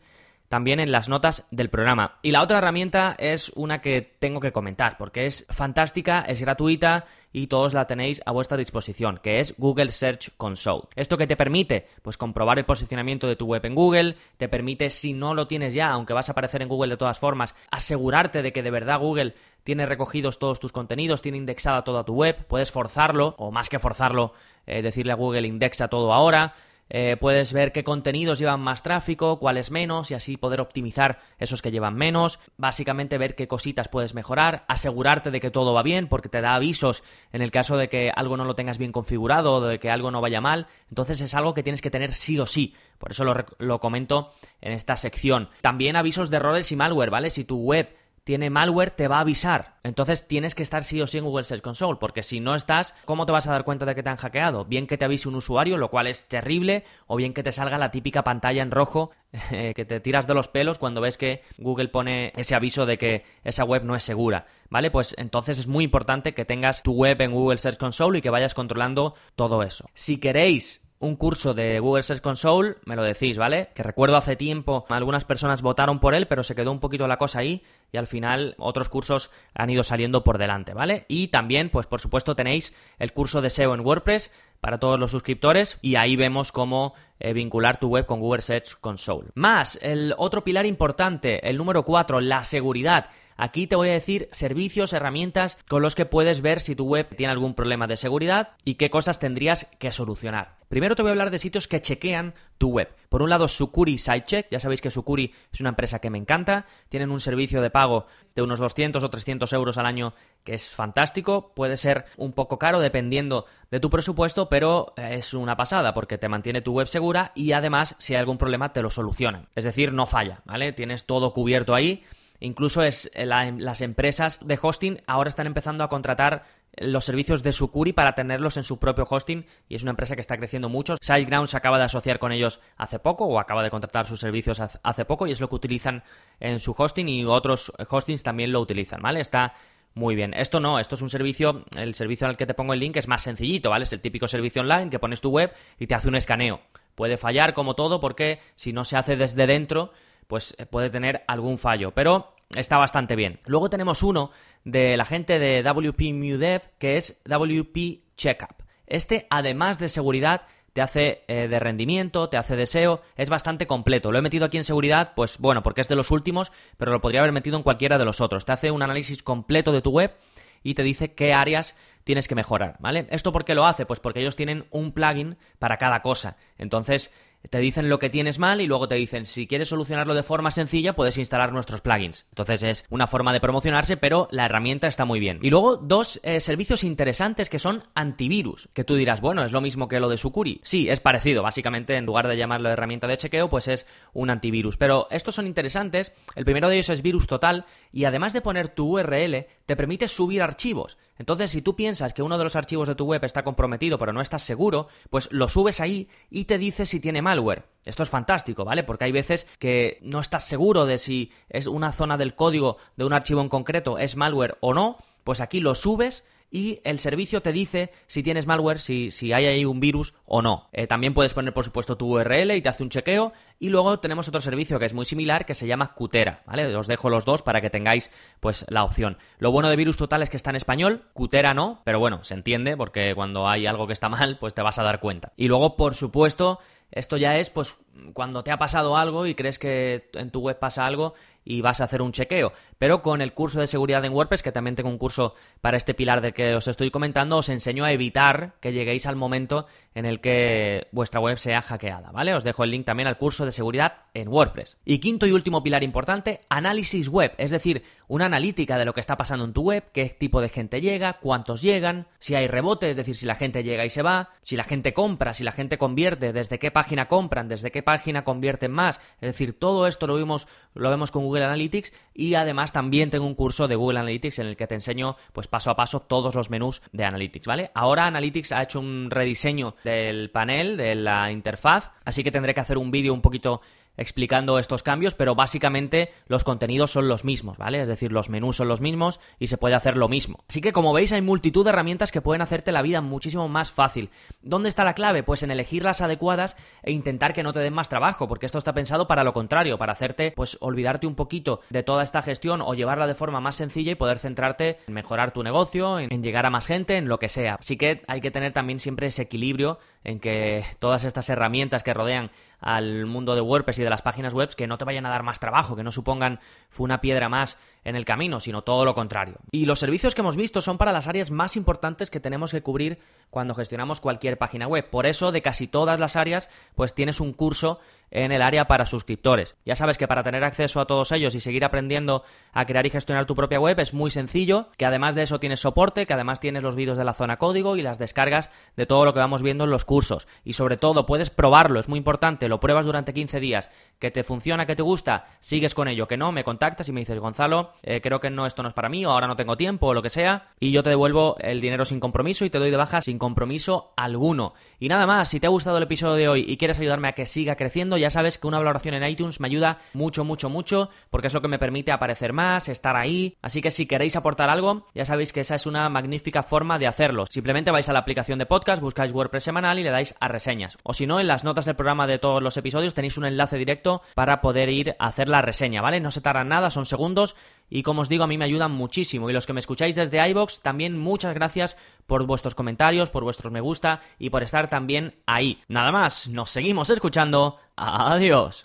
también 0.48 0.80
en 0.80 0.92
las 0.92 1.08
notas 1.08 1.46
del 1.50 1.70
programa. 1.70 2.18
Y 2.22 2.30
la 2.30 2.42
otra 2.42 2.58
herramienta 2.58 3.16
es 3.18 3.50
una 3.56 3.80
que 3.80 4.02
tengo 4.02 4.40
que 4.40 4.52
comentar, 4.52 4.96
porque 4.96 5.26
es 5.26 5.46
fantástica, 5.50 6.20
es 6.20 6.40
gratuita 6.40 7.06
y 7.32 7.48
todos 7.48 7.74
la 7.74 7.86
tenéis 7.86 8.22
a 8.24 8.30
vuestra 8.30 8.56
disposición, 8.56 9.18
que 9.20 9.40
es 9.40 9.54
Google 9.58 9.90
Search 9.90 10.30
Console. 10.36 10.84
¿Esto 10.94 11.18
que 11.18 11.26
te 11.26 11.36
permite? 11.36 11.88
Pues 12.02 12.16
comprobar 12.16 12.58
el 12.58 12.64
posicionamiento 12.64 13.26
de 13.26 13.34
tu 13.34 13.46
web 13.46 13.64
en 13.66 13.74
Google, 13.74 14.16
te 14.36 14.48
permite, 14.48 14.88
si 14.90 15.12
no 15.12 15.34
lo 15.34 15.48
tienes 15.48 15.74
ya, 15.74 15.90
aunque 15.90 16.12
vas 16.12 16.28
a 16.28 16.32
aparecer 16.32 16.62
en 16.62 16.68
Google 16.68 16.92
de 16.92 16.96
todas 16.96 17.18
formas, 17.18 17.56
asegurarte 17.72 18.42
de 18.42 18.52
que 18.52 18.62
de 18.62 18.70
verdad 18.70 19.00
Google 19.00 19.34
tiene 19.64 19.86
recogidos 19.86 20.38
todos 20.38 20.60
tus 20.60 20.70
contenidos, 20.70 21.22
tiene 21.22 21.38
indexada 21.38 21.82
toda 21.82 22.04
tu 22.04 22.14
web, 22.14 22.46
puedes 22.46 22.70
forzarlo, 22.70 23.34
o 23.38 23.50
más 23.50 23.68
que 23.68 23.80
forzarlo, 23.80 24.34
eh, 24.66 24.82
decirle 24.82 25.12
a 25.12 25.16
Google 25.16 25.48
indexa 25.48 25.88
todo 25.88 26.12
ahora, 26.12 26.54
eh, 26.90 27.16
puedes 27.18 27.52
ver 27.52 27.72
qué 27.72 27.82
contenidos 27.84 28.38
llevan 28.38 28.60
más 28.60 28.82
tráfico, 28.82 29.38
cuáles 29.38 29.70
menos, 29.70 30.10
y 30.10 30.14
así 30.14 30.36
poder 30.36 30.60
optimizar 30.60 31.20
esos 31.38 31.62
que 31.62 31.70
llevan 31.70 31.96
menos. 31.96 32.38
Básicamente 32.56 33.18
ver 33.18 33.34
qué 33.34 33.48
cositas 33.48 33.88
puedes 33.88 34.14
mejorar, 34.14 34.64
asegurarte 34.68 35.30
de 35.30 35.40
que 35.40 35.50
todo 35.50 35.72
va 35.74 35.82
bien, 35.82 36.08
porque 36.08 36.28
te 36.28 36.40
da 36.40 36.54
avisos 36.54 37.02
en 37.32 37.42
el 37.42 37.50
caso 37.50 37.76
de 37.76 37.88
que 37.88 38.10
algo 38.14 38.36
no 38.36 38.44
lo 38.44 38.54
tengas 38.54 38.78
bien 38.78 38.92
configurado 38.92 39.54
o 39.54 39.60
de 39.60 39.78
que 39.78 39.90
algo 39.90 40.10
no 40.10 40.20
vaya 40.20 40.40
mal. 40.40 40.66
Entonces 40.88 41.20
es 41.20 41.34
algo 41.34 41.54
que 41.54 41.62
tienes 41.62 41.80
que 41.80 41.90
tener 41.90 42.12
sí 42.12 42.38
o 42.38 42.46
sí. 42.46 42.74
Por 42.98 43.10
eso 43.10 43.24
lo, 43.24 43.34
lo 43.58 43.80
comento 43.80 44.32
en 44.60 44.72
esta 44.72 44.96
sección. 44.96 45.48
También 45.60 45.96
avisos 45.96 46.30
de 46.30 46.36
errores 46.36 46.70
y 46.72 46.76
malware, 46.76 47.10
¿vale? 47.10 47.30
Si 47.30 47.44
tu 47.44 47.58
web 47.58 47.94
tiene 48.24 48.50
malware, 48.50 48.90
te 48.90 49.06
va 49.06 49.18
a 49.18 49.20
avisar. 49.20 49.74
Entonces 49.82 50.26
tienes 50.26 50.54
que 50.54 50.62
estar 50.62 50.82
sí 50.82 51.00
o 51.00 51.06
sí 51.06 51.18
en 51.18 51.24
Google 51.24 51.44
Search 51.44 51.62
Console, 51.62 51.98
porque 52.00 52.22
si 52.22 52.40
no 52.40 52.54
estás, 52.54 52.94
¿cómo 53.04 53.26
te 53.26 53.32
vas 53.32 53.46
a 53.46 53.52
dar 53.52 53.64
cuenta 53.64 53.84
de 53.84 53.94
que 53.94 54.02
te 54.02 54.08
han 54.08 54.16
hackeado? 54.16 54.64
Bien 54.64 54.86
que 54.86 54.96
te 54.96 55.04
avise 55.04 55.28
un 55.28 55.34
usuario, 55.34 55.76
lo 55.76 55.90
cual 55.90 56.06
es 56.06 56.26
terrible, 56.26 56.84
o 57.06 57.16
bien 57.16 57.34
que 57.34 57.42
te 57.42 57.52
salga 57.52 57.76
la 57.76 57.90
típica 57.90 58.24
pantalla 58.24 58.62
en 58.62 58.70
rojo 58.70 59.10
eh, 59.50 59.74
que 59.76 59.84
te 59.84 60.00
tiras 60.00 60.26
de 60.26 60.34
los 60.34 60.48
pelos 60.48 60.78
cuando 60.78 61.02
ves 61.02 61.18
que 61.18 61.42
Google 61.58 61.88
pone 61.88 62.32
ese 62.36 62.54
aviso 62.54 62.86
de 62.86 62.98
que 62.98 63.24
esa 63.44 63.64
web 63.64 63.84
no 63.84 63.94
es 63.94 64.02
segura, 64.02 64.46
¿vale? 64.70 64.90
Pues 64.90 65.14
entonces 65.18 65.58
es 65.58 65.66
muy 65.66 65.84
importante 65.84 66.32
que 66.32 66.46
tengas 66.46 66.82
tu 66.82 66.92
web 66.92 67.20
en 67.20 67.32
Google 67.32 67.58
Search 67.58 67.78
Console 67.78 68.18
y 68.18 68.22
que 68.22 68.30
vayas 68.30 68.54
controlando 68.54 69.14
todo 69.36 69.62
eso. 69.62 69.90
Si 69.92 70.18
queréis 70.18 70.83
un 71.00 71.16
curso 71.16 71.54
de 71.54 71.80
Google 71.80 72.02
Search 72.02 72.22
Console, 72.22 72.76
me 72.84 72.96
lo 72.96 73.02
decís, 73.02 73.36
¿vale? 73.36 73.70
Que 73.74 73.82
recuerdo 73.82 74.16
hace 74.16 74.36
tiempo 74.36 74.86
algunas 74.88 75.24
personas 75.24 75.60
votaron 75.60 76.00
por 76.00 76.14
él, 76.14 76.26
pero 76.26 76.42
se 76.42 76.54
quedó 76.54 76.72
un 76.72 76.80
poquito 76.80 77.06
la 77.06 77.18
cosa 77.18 77.40
ahí 77.40 77.62
y 77.92 77.96
al 77.96 78.06
final 78.06 78.54
otros 78.58 78.88
cursos 78.88 79.30
han 79.54 79.70
ido 79.70 79.82
saliendo 79.82 80.24
por 80.24 80.38
delante, 80.38 80.72
¿vale? 80.72 81.04
Y 81.08 81.28
también, 81.28 81.70
pues 81.70 81.86
por 81.86 82.00
supuesto 82.00 82.34
tenéis 82.34 82.72
el 82.98 83.12
curso 83.12 83.42
de 83.42 83.50
SEO 83.50 83.74
en 83.74 83.80
WordPress 83.80 84.30
para 84.60 84.78
todos 84.78 84.98
los 84.98 85.10
suscriptores 85.10 85.78
y 85.82 85.96
ahí 85.96 86.16
vemos 86.16 86.50
cómo 86.50 86.94
eh, 87.20 87.34
vincular 87.34 87.78
tu 87.78 87.88
web 87.88 88.06
con 88.06 88.20
Google 88.20 88.40
Search 88.40 88.76
Console. 88.80 89.28
Más, 89.34 89.78
el 89.82 90.14
otro 90.16 90.42
pilar 90.42 90.64
importante, 90.64 91.48
el 91.48 91.58
número 91.58 91.84
4, 91.84 92.20
la 92.22 92.44
seguridad. 92.44 93.10
Aquí 93.36 93.66
te 93.66 93.76
voy 93.76 93.88
a 93.88 93.92
decir 93.92 94.28
servicios, 94.32 94.92
herramientas 94.92 95.58
con 95.68 95.82
los 95.82 95.94
que 95.94 96.06
puedes 96.06 96.40
ver 96.40 96.60
si 96.60 96.76
tu 96.76 96.86
web 96.86 97.08
tiene 97.16 97.32
algún 97.32 97.54
problema 97.54 97.86
de 97.86 97.96
seguridad 97.96 98.50
y 98.64 98.74
qué 98.74 98.90
cosas 98.90 99.18
tendrías 99.18 99.68
que 99.78 99.90
solucionar. 99.90 100.56
Primero 100.68 100.96
te 100.96 101.02
voy 101.02 101.10
a 101.10 101.12
hablar 101.12 101.30
de 101.30 101.38
sitios 101.38 101.68
que 101.68 101.80
chequean 101.80 102.34
tu 102.58 102.70
web. 102.70 102.88
Por 103.08 103.22
un 103.22 103.30
lado, 103.30 103.48
Sucuri 103.48 103.98
SiteCheck. 103.98 104.48
Ya 104.50 104.60
sabéis 104.60 104.80
que 104.80 104.90
Sucuri 104.90 105.32
es 105.52 105.60
una 105.60 105.68
empresa 105.70 106.00
que 106.00 106.10
me 106.10 106.18
encanta. 106.18 106.66
Tienen 106.88 107.10
un 107.10 107.20
servicio 107.20 107.60
de 107.60 107.70
pago 107.70 108.06
de 108.34 108.42
unos 108.42 108.58
200 108.58 109.02
o 109.02 109.10
300 109.10 109.52
euros 109.52 109.78
al 109.78 109.86
año 109.86 110.14
que 110.44 110.54
es 110.54 110.70
fantástico. 110.70 111.52
Puede 111.54 111.76
ser 111.76 112.06
un 112.16 112.32
poco 112.32 112.58
caro 112.58 112.80
dependiendo 112.80 113.46
de 113.70 113.80
tu 113.80 113.90
presupuesto, 113.90 114.48
pero 114.48 114.94
es 114.96 115.34
una 115.34 115.56
pasada 115.56 115.94
porque 115.94 116.18
te 116.18 116.28
mantiene 116.28 116.60
tu 116.60 116.72
web 116.72 116.88
segura 116.88 117.32
y 117.34 117.52
además, 117.52 117.94
si 117.98 118.14
hay 118.14 118.20
algún 118.20 118.38
problema, 118.38 118.72
te 118.72 118.82
lo 118.82 118.90
solucionan. 118.90 119.48
Es 119.54 119.64
decir, 119.64 119.92
no 119.92 120.06
falla, 120.06 120.42
¿vale? 120.44 120.72
Tienes 120.72 121.06
todo 121.06 121.32
cubierto 121.32 121.74
ahí 121.74 122.04
Incluso 122.40 122.82
es 122.82 123.10
eh, 123.14 123.26
las 123.26 123.80
empresas 123.80 124.38
de 124.44 124.58
hosting 124.60 125.00
ahora 125.06 125.28
están 125.28 125.46
empezando 125.46 125.84
a 125.84 125.88
contratar 125.88 126.44
los 126.76 127.04
servicios 127.04 127.42
de 127.42 127.52
Sucuri 127.52 127.92
para 127.92 128.14
tenerlos 128.14 128.56
en 128.56 128.64
su 128.64 128.78
propio 128.78 129.06
hosting 129.08 129.46
y 129.68 129.76
es 129.76 129.82
una 129.82 129.90
empresa 129.90 130.14
que 130.14 130.20
está 130.20 130.36
creciendo 130.36 130.68
mucho. 130.68 130.96
SiteGround 131.00 131.48
se 131.48 131.56
acaba 131.56 131.78
de 131.78 131.84
asociar 131.84 132.18
con 132.18 132.32
ellos 132.32 132.60
hace 132.76 132.98
poco 132.98 133.26
o 133.26 133.38
acaba 133.38 133.62
de 133.62 133.70
contratar 133.70 134.06
sus 134.06 134.20
servicios 134.20 134.60
hace 134.60 135.04
poco 135.04 135.26
y 135.26 135.32
es 135.32 135.40
lo 135.40 135.48
que 135.48 135.54
utilizan 135.54 136.02
en 136.40 136.60
su 136.60 136.74
hosting 136.76 137.08
y 137.08 137.24
otros 137.24 137.72
hostings 137.88 138.22
también 138.22 138.52
lo 138.52 138.60
utilizan, 138.60 139.00
¿vale? 139.00 139.20
Está 139.20 139.54
muy 139.94 140.16
bien. 140.16 140.34
Esto 140.34 140.58
no, 140.58 140.80
esto 140.80 140.96
es 140.96 141.02
un 141.02 141.10
servicio, 141.10 141.64
el 141.76 141.94
servicio 141.94 142.26
al 142.26 142.36
que 142.36 142.46
te 142.46 142.54
pongo 142.54 142.74
el 142.74 142.80
link 142.80 142.96
es 142.96 143.06
más 143.06 143.22
sencillito, 143.22 143.70
¿vale? 143.70 143.84
Es 143.84 143.92
el 143.92 144.00
típico 144.00 144.26
servicio 144.26 144.62
online 144.62 144.90
que 144.90 144.98
pones 144.98 145.20
tu 145.20 145.30
web 145.30 145.52
y 145.78 145.86
te 145.86 145.94
hace 145.94 146.08
un 146.08 146.16
escaneo. 146.16 146.60
Puede 146.96 147.16
fallar 147.16 147.54
como 147.54 147.74
todo 147.74 148.00
porque 148.00 148.40
si 148.56 148.72
no 148.72 148.84
se 148.84 148.96
hace 148.96 149.16
desde 149.16 149.46
dentro 149.46 149.92
pues 150.26 150.54
eh, 150.58 150.66
puede 150.66 150.90
tener 150.90 151.24
algún 151.26 151.58
fallo, 151.58 151.92
pero 151.92 152.34
está 152.54 152.76
bastante 152.78 153.16
bien. 153.16 153.40
Luego 153.46 153.70
tenemos 153.70 154.02
uno 154.02 154.30
de 154.64 154.96
la 154.96 155.04
gente 155.04 155.38
de 155.38 155.62
WP 155.62 156.12
MuDev 156.12 156.62
que 156.78 156.96
es 156.96 157.22
WP 157.24 158.16
Checkup. 158.16 158.62
Este, 158.86 159.26
además 159.30 159.78
de 159.78 159.88
seguridad, 159.88 160.42
te 160.74 160.82
hace 160.82 161.22
eh, 161.28 161.48
de 161.48 161.60
rendimiento, 161.60 162.28
te 162.28 162.36
hace 162.36 162.56
deseo, 162.56 163.00
es 163.16 163.30
bastante 163.30 163.66
completo. 163.66 164.10
Lo 164.10 164.18
he 164.18 164.22
metido 164.22 164.44
aquí 164.44 164.56
en 164.56 164.64
seguridad, 164.64 165.12
pues 165.14 165.38
bueno, 165.38 165.62
porque 165.62 165.80
es 165.80 165.88
de 165.88 165.96
los 165.96 166.10
últimos, 166.10 166.52
pero 166.76 166.92
lo 166.92 167.00
podría 167.00 167.20
haber 167.20 167.32
metido 167.32 167.56
en 167.56 167.62
cualquiera 167.62 167.96
de 167.96 168.04
los 168.04 168.20
otros. 168.20 168.44
Te 168.44 168.52
hace 168.52 168.70
un 168.70 168.82
análisis 168.82 169.22
completo 169.22 169.72
de 169.72 169.82
tu 169.82 169.90
web 169.90 170.16
y 170.64 170.74
te 170.74 170.82
dice 170.82 171.14
qué 171.14 171.32
áreas 171.32 171.76
tienes 172.02 172.26
que 172.26 172.34
mejorar, 172.34 172.76
¿vale? 172.80 173.06
¿Esto 173.10 173.32
por 173.32 173.44
qué 173.44 173.54
lo 173.54 173.66
hace? 173.66 173.86
Pues 173.86 174.00
porque 174.00 174.20
ellos 174.20 174.36
tienen 174.36 174.66
un 174.70 174.92
plugin 174.92 175.36
para 175.58 175.78
cada 175.78 176.02
cosa. 176.02 176.36
Entonces, 176.58 177.12
te 177.50 177.58
dicen 177.58 177.88
lo 177.88 177.98
que 177.98 178.10
tienes 178.10 178.38
mal 178.38 178.60
y 178.60 178.66
luego 178.66 178.88
te 178.88 178.94
dicen 178.94 179.26
si 179.26 179.46
quieres 179.46 179.68
solucionarlo 179.68 180.14
de 180.14 180.22
forma 180.22 180.50
sencilla 180.50 180.94
puedes 180.94 181.18
instalar 181.18 181.52
nuestros 181.52 181.80
plugins. 181.80 182.26
Entonces 182.30 182.62
es 182.62 182.84
una 182.90 183.06
forma 183.06 183.32
de 183.32 183.40
promocionarse, 183.40 183.96
pero 183.96 184.28
la 184.30 184.46
herramienta 184.46 184.86
está 184.86 185.04
muy 185.04 185.20
bien. 185.20 185.38
Y 185.42 185.50
luego 185.50 185.76
dos 185.76 186.20
eh, 186.22 186.40
servicios 186.40 186.84
interesantes 186.84 187.48
que 187.48 187.58
son 187.58 187.84
antivirus, 187.94 188.68
que 188.72 188.84
tú 188.84 188.94
dirás, 188.96 189.20
bueno, 189.20 189.44
es 189.44 189.52
lo 189.52 189.60
mismo 189.60 189.88
que 189.88 190.00
lo 190.00 190.08
de 190.08 190.16
Sucuri. 190.16 190.60
Sí, 190.64 190.88
es 190.88 191.00
parecido, 191.00 191.42
básicamente 191.42 191.96
en 191.96 192.06
lugar 192.06 192.28
de 192.28 192.36
llamarlo 192.36 192.70
herramienta 192.70 193.06
de 193.06 193.16
chequeo, 193.16 193.48
pues 193.48 193.68
es 193.68 193.86
un 194.12 194.30
antivirus. 194.30 194.76
Pero 194.76 195.06
estos 195.10 195.34
son 195.34 195.46
interesantes, 195.46 196.12
el 196.34 196.44
primero 196.44 196.68
de 196.68 196.76
ellos 196.76 196.88
es 196.88 197.02
virus 197.02 197.26
total 197.26 197.66
y 197.92 198.04
además 198.04 198.32
de 198.32 198.40
poner 198.40 198.68
tu 198.68 198.98
URL, 198.98 199.46
te 199.66 199.76
permite 199.76 200.08
subir 200.08 200.42
archivos. 200.42 200.96
Entonces, 201.18 201.50
si 201.50 201.62
tú 201.62 201.76
piensas 201.76 202.12
que 202.12 202.22
uno 202.22 202.38
de 202.38 202.44
los 202.44 202.56
archivos 202.56 202.88
de 202.88 202.94
tu 202.94 203.04
web 203.04 203.24
está 203.24 203.44
comprometido 203.44 203.98
pero 203.98 204.12
no 204.12 204.20
estás 204.20 204.42
seguro, 204.42 204.88
pues 205.10 205.30
lo 205.32 205.48
subes 205.48 205.80
ahí 205.80 206.08
y 206.30 206.44
te 206.44 206.58
dice 206.58 206.86
si 206.86 207.00
tiene 207.00 207.22
malware. 207.22 207.64
Esto 207.84 208.02
es 208.02 208.08
fantástico, 208.08 208.64
¿vale? 208.64 208.82
Porque 208.82 209.04
hay 209.04 209.12
veces 209.12 209.46
que 209.58 209.98
no 210.02 210.20
estás 210.20 210.44
seguro 210.44 210.86
de 210.86 210.98
si 210.98 211.32
es 211.48 211.66
una 211.66 211.92
zona 211.92 212.16
del 212.16 212.34
código 212.34 212.78
de 212.96 213.04
un 213.04 213.12
archivo 213.12 213.40
en 213.40 213.48
concreto 213.48 213.98
es 213.98 214.16
malware 214.16 214.56
o 214.60 214.74
no, 214.74 214.98
pues 215.22 215.40
aquí 215.40 215.60
lo 215.60 215.74
subes 215.74 216.24
y 216.50 216.80
el 216.84 217.00
servicio 217.00 217.42
te 217.42 217.52
dice 217.52 217.90
si 218.06 218.22
tienes 218.22 218.46
malware, 218.46 218.78
si, 218.78 219.10
si 219.10 219.32
hay 219.32 219.46
ahí 219.46 219.64
un 219.64 219.80
virus 219.80 220.14
o 220.24 220.40
no. 220.40 220.68
Eh, 220.72 220.86
también 220.86 221.12
puedes 221.12 221.34
poner, 221.34 221.52
por 221.52 221.64
supuesto, 221.64 221.96
tu 221.96 222.14
URL 222.14 222.52
y 222.52 222.62
te 222.62 222.68
hace 222.68 222.82
un 222.82 222.90
chequeo. 222.90 223.32
Y 223.58 223.70
luego 223.70 223.98
tenemos 223.98 224.28
otro 224.28 224.40
servicio 224.40 224.78
que 224.78 224.86
es 224.86 224.94
muy 224.94 225.04
similar 225.04 225.46
que 225.46 225.54
se 225.54 225.66
llama 225.66 225.94
Cutera, 225.94 226.42
¿vale? 226.46 226.74
Os 226.76 226.86
dejo 226.86 227.10
los 227.10 227.24
dos 227.24 227.42
para 227.42 227.60
que 227.60 227.70
tengáis 227.70 228.10
pues 228.40 228.64
la 228.68 228.84
opción. 228.84 229.18
Lo 229.38 229.50
bueno 229.50 229.68
de 229.68 229.76
Virus 229.76 229.96
Total 229.96 230.22
es 230.22 230.30
que 230.30 230.36
está 230.36 230.50
en 230.50 230.56
español, 230.56 231.04
Cutera 231.12 231.54
no, 231.54 231.82
pero 231.84 231.98
bueno, 231.98 232.24
se 232.24 232.34
entiende 232.34 232.76
porque 232.76 233.14
cuando 233.14 233.48
hay 233.48 233.66
algo 233.66 233.86
que 233.86 233.92
está 233.92 234.08
mal, 234.08 234.38
pues 234.38 234.54
te 234.54 234.62
vas 234.62 234.78
a 234.78 234.82
dar 234.82 235.00
cuenta. 235.00 235.32
Y 235.36 235.48
luego, 235.48 235.76
por 235.76 235.94
supuesto, 235.94 236.60
esto 236.90 237.16
ya 237.16 237.38
es 237.38 237.50
pues 237.50 237.76
cuando 238.12 238.44
te 238.44 238.52
ha 238.52 238.58
pasado 238.58 238.96
algo 238.96 239.26
y 239.26 239.34
crees 239.34 239.58
que 239.58 240.08
en 240.14 240.30
tu 240.30 240.40
web 240.40 240.58
pasa 240.58 240.86
algo 240.86 241.14
y 241.44 241.60
vas 241.60 241.80
a 241.80 241.84
hacer 241.84 242.02
un 242.02 242.12
chequeo. 242.12 242.52
Pero 242.78 243.02
con 243.02 243.20
el 243.20 243.32
curso 243.32 243.60
de 243.60 243.66
seguridad 243.66 244.04
en 244.04 244.12
WordPress, 244.12 244.42
que 244.42 244.52
también 244.52 244.76
tengo 244.76 244.90
un 244.90 244.98
curso 244.98 245.34
para 245.60 245.76
este 245.76 245.94
pilar 245.94 246.20
del 246.20 246.34
que 246.34 246.54
os 246.54 246.68
estoy 246.68 246.90
comentando, 246.90 247.38
os 247.38 247.48
enseño 247.48 247.84
a 247.84 247.92
evitar 247.92 248.54
que 248.60 248.72
lleguéis 248.72 249.06
al 249.06 249.16
momento 249.16 249.66
en 249.94 250.06
el 250.06 250.20
que 250.20 250.88
vuestra 250.90 251.20
web 251.20 251.38
sea 251.38 251.62
hackeada, 251.62 252.10
¿vale? 252.10 252.34
Os 252.34 252.44
dejo 252.44 252.64
el 252.64 252.70
link 252.70 252.84
también 252.84 253.06
al 253.06 253.16
curso 253.16 253.44
de 253.44 253.52
seguridad 253.52 254.04
en 254.12 254.28
WordPress. 254.28 254.76
Y 254.84 254.98
quinto 254.98 255.26
y 255.26 255.32
último 255.32 255.62
pilar 255.62 255.84
importante, 255.84 256.40
análisis 256.48 257.08
web, 257.08 257.32
es 257.38 257.50
decir, 257.50 257.84
una 258.08 258.26
analítica 258.26 258.76
de 258.76 258.84
lo 258.84 258.92
que 258.92 259.00
está 259.00 259.16
pasando 259.16 259.44
en 259.44 259.52
tu 259.52 259.62
web, 259.62 259.84
qué 259.92 260.06
tipo 260.06 260.40
de 260.40 260.48
gente 260.48 260.80
llega, 260.80 261.14
cuántos 261.20 261.62
llegan, 261.62 262.08
si 262.18 262.34
hay 262.34 262.48
rebote, 262.48 262.90
es 262.90 262.96
decir, 262.96 263.16
si 263.16 263.26
la 263.26 263.36
gente 263.36 263.62
llega 263.62 263.84
y 263.84 263.90
se 263.90 264.02
va, 264.02 264.30
si 264.42 264.56
la 264.56 264.64
gente 264.64 264.92
compra, 264.92 265.32
si 265.32 265.44
la 265.44 265.52
gente 265.52 265.78
convierte, 265.78 266.32
desde 266.32 266.58
qué 266.58 266.70
página 266.70 267.06
compran, 267.06 267.48
desde 267.48 267.70
qué 267.70 267.82
página 267.82 268.24
convierten 268.24 268.72
más, 268.72 269.00
es 269.20 269.28
decir, 269.28 269.58
todo 269.58 269.86
esto 269.86 270.06
lo 270.06 270.16
vimos, 270.16 270.48
lo 270.74 270.90
vemos 270.90 271.10
con 271.10 271.24
Google 271.24 271.44
Analytics 271.44 271.92
y 272.14 272.34
además 272.34 272.72
también 272.74 273.08
tengo 273.08 273.24
un 273.24 273.36
curso 273.36 273.68
de 273.68 273.76
Google 273.76 274.00
Analytics 274.00 274.40
en 274.40 274.48
el 274.48 274.56
que 274.56 274.66
te 274.66 274.74
enseño 274.74 275.16
pues 275.32 275.46
paso 275.46 275.70
a 275.70 275.76
paso 275.76 276.00
todos 276.00 276.34
los 276.34 276.50
menús 276.50 276.82
de 276.90 277.04
Analytics, 277.04 277.46
¿vale? 277.46 277.70
Ahora 277.72 278.06
Analytics 278.06 278.50
ha 278.50 278.62
hecho 278.64 278.80
un 278.80 279.10
rediseño 279.12 279.76
del 279.84 280.28
panel, 280.30 280.76
de 280.76 280.96
la 280.96 281.30
interfaz, 281.30 281.92
así 282.04 282.24
que 282.24 282.32
tendré 282.32 282.52
que 282.52 282.60
hacer 282.60 282.76
un 282.76 282.90
vídeo 282.90 283.14
un 283.14 283.22
poquito 283.22 283.60
explicando 283.96 284.58
estos 284.58 284.82
cambios, 284.82 285.14
pero 285.14 285.34
básicamente 285.34 286.10
los 286.26 286.44
contenidos 286.44 286.90
son 286.90 287.08
los 287.08 287.24
mismos, 287.24 287.58
¿vale? 287.58 287.80
Es 287.80 287.88
decir, 287.88 288.12
los 288.12 288.28
menús 288.28 288.56
son 288.56 288.68
los 288.68 288.80
mismos 288.80 289.20
y 289.38 289.48
se 289.48 289.58
puede 289.58 289.74
hacer 289.74 289.96
lo 289.96 290.08
mismo. 290.08 290.44
Así 290.48 290.60
que 290.60 290.72
como 290.72 290.92
veis 290.92 291.12
hay 291.12 291.22
multitud 291.22 291.64
de 291.64 291.70
herramientas 291.70 292.12
que 292.12 292.20
pueden 292.20 292.42
hacerte 292.42 292.72
la 292.72 292.82
vida 292.82 293.00
muchísimo 293.00 293.48
más 293.48 293.72
fácil. 293.72 294.10
¿Dónde 294.42 294.68
está 294.68 294.84
la 294.84 294.94
clave? 294.94 295.22
Pues 295.22 295.42
en 295.42 295.50
elegir 295.50 295.82
las 295.82 296.00
adecuadas 296.00 296.56
e 296.82 296.92
intentar 296.92 297.32
que 297.32 297.42
no 297.42 297.52
te 297.52 297.60
den 297.60 297.74
más 297.74 297.88
trabajo, 297.88 298.28
porque 298.28 298.46
esto 298.46 298.58
está 298.58 298.72
pensado 298.72 299.06
para 299.06 299.24
lo 299.24 299.32
contrario, 299.32 299.78
para 299.78 299.92
hacerte 299.92 300.32
pues 300.34 300.56
olvidarte 300.60 301.06
un 301.06 301.14
poquito 301.14 301.60
de 301.70 301.82
toda 301.82 302.02
esta 302.02 302.22
gestión 302.22 302.60
o 302.60 302.74
llevarla 302.74 303.06
de 303.06 303.14
forma 303.14 303.40
más 303.40 303.56
sencilla 303.56 303.92
y 303.92 303.96
poder 303.96 304.18
centrarte 304.18 304.78
en 304.86 304.94
mejorar 304.94 305.32
tu 305.32 305.42
negocio, 305.42 305.98
en 305.98 306.22
llegar 306.22 306.46
a 306.46 306.50
más 306.50 306.66
gente, 306.66 306.96
en 306.96 307.08
lo 307.08 307.18
que 307.18 307.28
sea. 307.28 307.56
Así 307.60 307.76
que 307.76 308.02
hay 308.06 308.20
que 308.20 308.30
tener 308.30 308.52
también 308.52 308.78
siempre 308.78 309.06
ese 309.06 309.22
equilibrio 309.22 309.78
en 310.04 310.20
que 310.20 310.64
todas 310.78 311.04
estas 311.04 311.28
herramientas 311.30 311.82
que 311.82 311.94
rodean 311.94 312.30
al 312.64 313.04
mundo 313.04 313.34
de 313.34 313.42
WordPress 313.42 313.78
y 313.78 313.82
de 313.82 313.90
las 313.90 314.02
páginas 314.02 314.32
web 314.32 314.54
que 314.54 314.66
no 314.66 314.78
te 314.78 314.84
vayan 314.84 315.04
a 315.04 315.10
dar 315.10 315.22
más 315.22 315.38
trabajo, 315.38 315.76
que 315.76 315.82
no 315.84 315.92
supongan 315.92 316.40
una 316.78 317.00
piedra 317.00 317.28
más 317.28 317.58
en 317.84 317.96
el 317.96 318.04
camino, 318.04 318.40
sino 318.40 318.62
todo 318.62 318.84
lo 318.84 318.94
contrario. 318.94 319.36
Y 319.50 319.66
los 319.66 319.78
servicios 319.78 320.14
que 320.14 320.22
hemos 320.22 320.36
visto 320.36 320.62
son 320.62 320.78
para 320.78 320.92
las 320.92 321.06
áreas 321.06 321.30
más 321.30 321.56
importantes 321.56 322.10
que 322.10 322.20
tenemos 322.20 322.50
que 322.50 322.62
cubrir 322.62 322.98
cuando 323.30 323.54
gestionamos 323.54 324.00
cualquier 324.00 324.38
página 324.38 324.66
web. 324.66 324.88
Por 324.90 325.06
eso, 325.06 325.32
de 325.32 325.42
casi 325.42 325.66
todas 325.66 326.00
las 326.00 326.16
áreas, 326.16 326.48
pues 326.74 326.94
tienes 326.94 327.20
un 327.20 327.32
curso 327.32 327.80
en 328.10 328.32
el 328.32 328.42
área 328.42 328.66
para 328.66 328.86
suscriptores. 328.86 329.56
Ya 329.66 329.76
sabes 329.76 329.98
que 329.98 330.06
para 330.06 330.22
tener 330.22 330.44
acceso 330.44 330.80
a 330.80 330.86
todos 330.86 331.10
ellos 331.12 331.34
y 331.34 331.40
seguir 331.40 331.64
aprendiendo 331.64 332.22
a 332.52 332.64
crear 332.64 332.86
y 332.86 332.90
gestionar 332.90 333.26
tu 333.26 333.34
propia 333.34 333.58
web 333.58 333.78
es 333.80 333.92
muy 333.92 334.10
sencillo, 334.10 334.68
que 334.76 334.86
además 334.86 335.14
de 335.14 335.24
eso 335.24 335.40
tienes 335.40 335.60
soporte, 335.60 336.06
que 336.06 336.14
además 336.14 336.38
tienes 336.38 336.62
los 336.62 336.76
vídeos 336.76 336.96
de 336.96 337.04
la 337.04 337.12
zona 337.12 337.38
código 337.38 337.76
y 337.76 337.82
las 337.82 337.98
descargas 337.98 338.50
de 338.76 338.86
todo 338.86 339.04
lo 339.04 339.12
que 339.12 339.20
vamos 339.20 339.42
viendo 339.42 339.64
en 339.64 339.70
los 339.70 339.84
cursos. 339.84 340.28
Y 340.44 340.52
sobre 340.52 340.76
todo 340.76 341.06
puedes 341.06 341.30
probarlo, 341.30 341.80
es 341.80 341.88
muy 341.88 341.98
importante, 341.98 342.48
lo 342.48 342.60
pruebas 342.60 342.86
durante 342.86 343.12
15 343.12 343.40
días, 343.40 343.70
que 343.98 344.12
te 344.12 344.22
funciona, 344.22 344.66
que 344.66 344.76
te 344.76 344.82
gusta, 344.82 345.26
sigues 345.40 345.74
con 345.74 345.88
ello, 345.88 346.06
que 346.06 346.16
no, 346.16 346.30
me 346.30 346.44
contactas 346.44 346.88
y 346.88 346.92
me 346.92 347.00
dices, 347.00 347.18
Gonzalo, 347.18 347.73
eh, 347.82 348.00
creo 348.00 348.20
que 348.20 348.30
no, 348.30 348.46
esto 348.46 348.62
no 348.62 348.68
es 348.68 348.74
para 348.74 348.88
mí 348.88 349.04
o 349.04 349.10
ahora 349.10 349.26
no 349.26 349.36
tengo 349.36 349.56
tiempo 349.56 349.88
o 349.88 349.94
lo 349.94 350.02
que 350.02 350.10
sea, 350.10 350.48
y 350.60 350.70
yo 350.70 350.82
te 350.82 350.90
devuelvo 350.90 351.36
el 351.40 351.60
dinero 351.60 351.84
sin 351.84 352.00
compromiso 352.00 352.44
y 352.44 352.50
te 352.50 352.58
doy 352.58 352.70
de 352.70 352.76
baja 352.76 353.00
sin 353.00 353.18
compromiso 353.18 353.92
alguno. 353.96 354.54
Y 354.78 354.88
nada 354.88 355.06
más, 355.06 355.28
si 355.28 355.40
te 355.40 355.46
ha 355.46 355.50
gustado 355.50 355.76
el 355.78 355.82
episodio 355.84 356.14
de 356.14 356.28
hoy 356.28 356.44
y 356.46 356.56
quieres 356.56 356.78
ayudarme 356.78 357.08
a 357.08 357.12
que 357.12 357.26
siga 357.26 357.56
creciendo, 357.56 357.96
ya 357.96 358.10
sabes 358.10 358.38
que 358.38 358.46
una 358.46 358.58
valoración 358.58 358.94
en 358.94 359.08
iTunes 359.08 359.40
me 359.40 359.46
ayuda 359.46 359.78
mucho, 359.92 360.24
mucho, 360.24 360.50
mucho, 360.50 360.90
porque 361.10 361.28
es 361.28 361.34
lo 361.34 361.40
que 361.40 361.48
me 361.48 361.58
permite 361.58 361.92
aparecer 361.92 362.32
más, 362.32 362.68
estar 362.68 362.96
ahí. 362.96 363.36
Así 363.42 363.60
que 363.60 363.70
si 363.70 363.86
queréis 363.86 364.16
aportar 364.16 364.50
algo, 364.50 364.86
ya 364.94 365.04
sabéis 365.04 365.32
que 365.32 365.40
esa 365.40 365.54
es 365.54 365.66
una 365.66 365.88
magnífica 365.88 366.42
forma 366.42 366.78
de 366.78 366.86
hacerlo. 366.86 367.24
Simplemente 367.28 367.70
vais 367.70 367.88
a 367.88 367.92
la 367.92 368.00
aplicación 368.00 368.38
de 368.38 368.46
podcast, 368.46 368.82
buscáis 368.82 369.12
WordPress 369.12 369.44
semanal 369.44 369.78
y 369.78 369.82
le 369.82 369.90
dais 369.90 370.14
a 370.20 370.28
reseñas. 370.28 370.78
O 370.82 370.92
si 370.92 371.06
no, 371.06 371.20
en 371.20 371.26
las 371.26 371.44
notas 371.44 371.64
del 371.64 371.76
programa 371.76 372.06
de 372.06 372.18
todos 372.18 372.42
los 372.42 372.56
episodios 372.56 372.94
tenéis 372.94 373.16
un 373.16 373.24
enlace 373.24 373.56
directo 373.56 374.02
para 374.14 374.40
poder 374.40 374.68
ir 374.68 374.96
a 374.98 375.06
hacer 375.06 375.28
la 375.28 375.42
reseña, 375.42 375.82
¿vale? 375.82 376.00
No 376.00 376.10
se 376.10 376.20
tarda 376.20 376.44
nada, 376.44 376.70
son 376.70 376.86
segundos 376.86 377.36
y 377.68 377.82
como 377.82 378.02
os 378.02 378.08
digo, 378.08 378.24
a 378.24 378.26
mí 378.26 378.38
me 378.38 378.44
ayudan 378.44 378.72
muchísimo. 378.72 379.28
Y 379.30 379.32
los 379.32 379.46
que 379.46 379.52
me 379.52 379.60
escucháis 379.60 379.96
desde 379.96 380.28
iBox, 380.28 380.60
también 380.60 380.98
muchas 380.98 381.34
gracias 381.34 381.76
por 382.06 382.24
vuestros 382.26 382.54
comentarios, 382.54 383.10
por 383.10 383.24
vuestros 383.24 383.52
me 383.52 383.60
gusta 383.60 384.00
y 384.18 384.30
por 384.30 384.42
estar 384.42 384.68
también 384.68 385.14
ahí. 385.26 385.62
Nada 385.68 385.90
más, 385.92 386.28
nos 386.28 386.50
seguimos 386.50 386.90
escuchando. 386.90 387.58
Adiós. 387.76 388.64